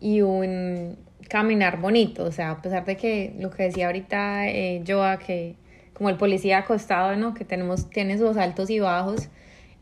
y 0.00 0.22
un 0.22 0.96
caminar 1.28 1.80
bonito, 1.80 2.24
o 2.24 2.32
sea, 2.32 2.52
a 2.52 2.62
pesar 2.62 2.84
de 2.84 2.96
que 2.96 3.34
lo 3.38 3.50
que 3.50 3.64
decía 3.64 3.86
ahorita 3.86 4.48
eh, 4.48 4.82
Joa, 4.86 5.18
que 5.18 5.56
como 5.94 6.10
el 6.10 6.16
policía 6.16 6.58
acostado, 6.58 7.16
¿no? 7.16 7.34
Que 7.34 7.44
tenemos, 7.44 7.88
tiene 7.88 8.18
sus 8.18 8.36
altos 8.36 8.68
y 8.70 8.80
bajos, 8.80 9.28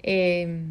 eh, 0.03 0.65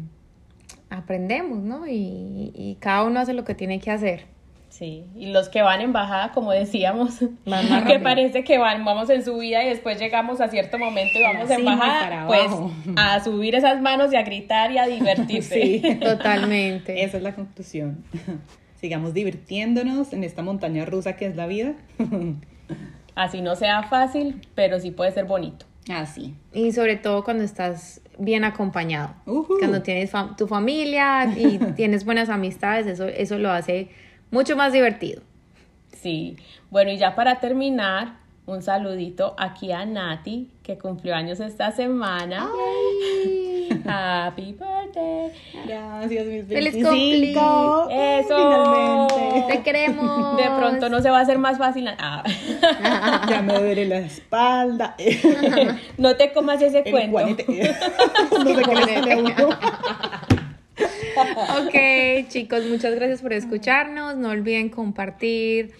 aprendemos, 0.88 1.58
¿no? 1.58 1.86
Y, 1.86 2.52
y 2.54 2.76
cada 2.80 3.04
uno 3.04 3.20
hace 3.20 3.34
lo 3.34 3.44
que 3.44 3.54
tiene 3.54 3.80
que 3.80 3.90
hacer. 3.90 4.32
Sí, 4.72 5.04
y 5.14 5.26
los 5.26 5.50
que 5.50 5.60
van 5.60 5.82
en 5.82 5.92
bajada, 5.92 6.32
como 6.32 6.50
decíamos, 6.50 7.18
Van 7.44 7.68
más 7.68 7.84
que 7.86 7.98
parece 7.98 8.42
que 8.42 8.56
van, 8.56 8.86
vamos 8.86 9.10
en 9.10 9.22
subida 9.22 9.62
y 9.62 9.68
después 9.68 10.00
llegamos 10.00 10.40
a 10.40 10.48
cierto 10.48 10.78
momento 10.78 11.18
y 11.18 11.22
vamos 11.22 11.50
en 11.50 11.58
cima 11.58 11.74
y 11.74 11.76
bajada, 11.76 12.00
para 12.00 12.26
pues 12.26 12.46
abajo. 12.46 12.72
a 12.96 13.22
subir 13.22 13.54
esas 13.54 13.82
manos 13.82 14.14
y 14.14 14.16
a 14.16 14.22
gritar 14.22 14.72
y 14.72 14.78
a 14.78 14.86
divertirse. 14.86 15.60
Sí. 15.62 15.98
Totalmente. 16.00 17.04
Esa 17.04 17.18
es 17.18 17.22
la 17.22 17.34
conclusión. 17.34 18.02
Sigamos 18.80 19.12
divirtiéndonos 19.12 20.14
en 20.14 20.24
esta 20.24 20.42
montaña 20.42 20.86
rusa 20.86 21.16
que 21.16 21.26
es 21.26 21.36
la 21.36 21.46
vida. 21.46 21.74
Así 23.14 23.40
no 23.42 23.56
sea 23.56 23.82
fácil, 23.84 24.40
pero 24.54 24.78
sí 24.80 24.90
puede 24.90 25.12
ser 25.12 25.24
bonito. 25.26 25.66
Así. 25.92 26.34
Y 26.52 26.72
sobre 26.72 26.96
todo 26.96 27.24
cuando 27.24 27.42
estás 27.44 28.00
bien 28.18 28.44
acompañado. 28.44 29.14
Cuando 29.58 29.82
tienes 29.82 30.12
fam- 30.12 30.36
tu 30.36 30.46
familia 30.46 31.26
y 31.36 31.58
tienes 31.76 32.04
buenas 32.04 32.28
amistades, 32.28 32.86
eso, 32.86 33.06
eso 33.08 33.38
lo 33.38 33.50
hace 33.50 33.88
mucho 34.30 34.56
más 34.56 34.72
divertido. 34.72 35.22
Sí, 35.92 36.36
bueno, 36.70 36.90
y 36.90 36.98
ya 36.98 37.14
para 37.14 37.40
terminar, 37.40 38.14
un 38.46 38.60
saludito 38.62 39.34
aquí 39.38 39.70
a 39.72 39.84
Nati, 39.84 40.50
que 40.62 40.76
cumplió 40.78 41.14
años 41.14 41.38
esta 41.40 41.70
semana. 41.72 42.48
Happy 43.86 44.52
birthday. 44.52 45.30
Gracias, 45.66 46.26
mis 46.26 46.44
¡Feliz 46.46 46.74
25. 46.74 47.88
Eso. 47.90 48.36
Finalmente. 48.36 49.52
Te 49.56 49.62
queremos. 49.62 50.36
De 50.36 50.44
pronto 50.44 50.88
no 50.88 51.00
se 51.00 51.10
va 51.10 51.18
a 51.18 51.22
hacer 51.22 51.38
más 51.38 51.58
fácil. 51.58 51.88
Ah. 51.98 52.22
Ya 53.28 53.42
me 53.42 53.54
duele 53.58 53.86
la 53.86 53.98
espalda. 53.98 54.96
no 55.98 56.16
te 56.16 56.32
comas 56.32 56.60
ese 56.62 56.82
El 56.84 57.10
cuento. 57.10 57.44
No 58.32 58.44
les 58.44 59.04
digo. 59.04 59.48
Ok, 61.58 62.28
chicos, 62.28 62.64
muchas 62.66 62.94
gracias 62.94 63.20
por 63.22 63.32
escucharnos. 63.32 64.16
No 64.16 64.30
olviden 64.30 64.68
compartir. 64.68 65.72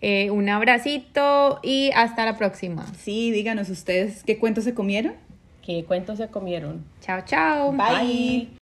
eh, 0.00 0.30
un 0.30 0.48
abracito 0.48 1.60
y 1.62 1.90
hasta 1.94 2.24
la 2.24 2.36
próxima. 2.36 2.84
Sí, 2.98 3.30
díganos 3.30 3.68
ustedes 3.70 4.24
qué 4.24 4.36
cuentos 4.38 4.64
se 4.64 4.74
comieron. 4.74 5.14
¿Qué 5.62 5.84
cuentos 5.84 6.18
se 6.18 6.28
comieron? 6.28 6.84
Chao, 7.00 7.22
chao. 7.24 7.72
Bye. 7.72 8.61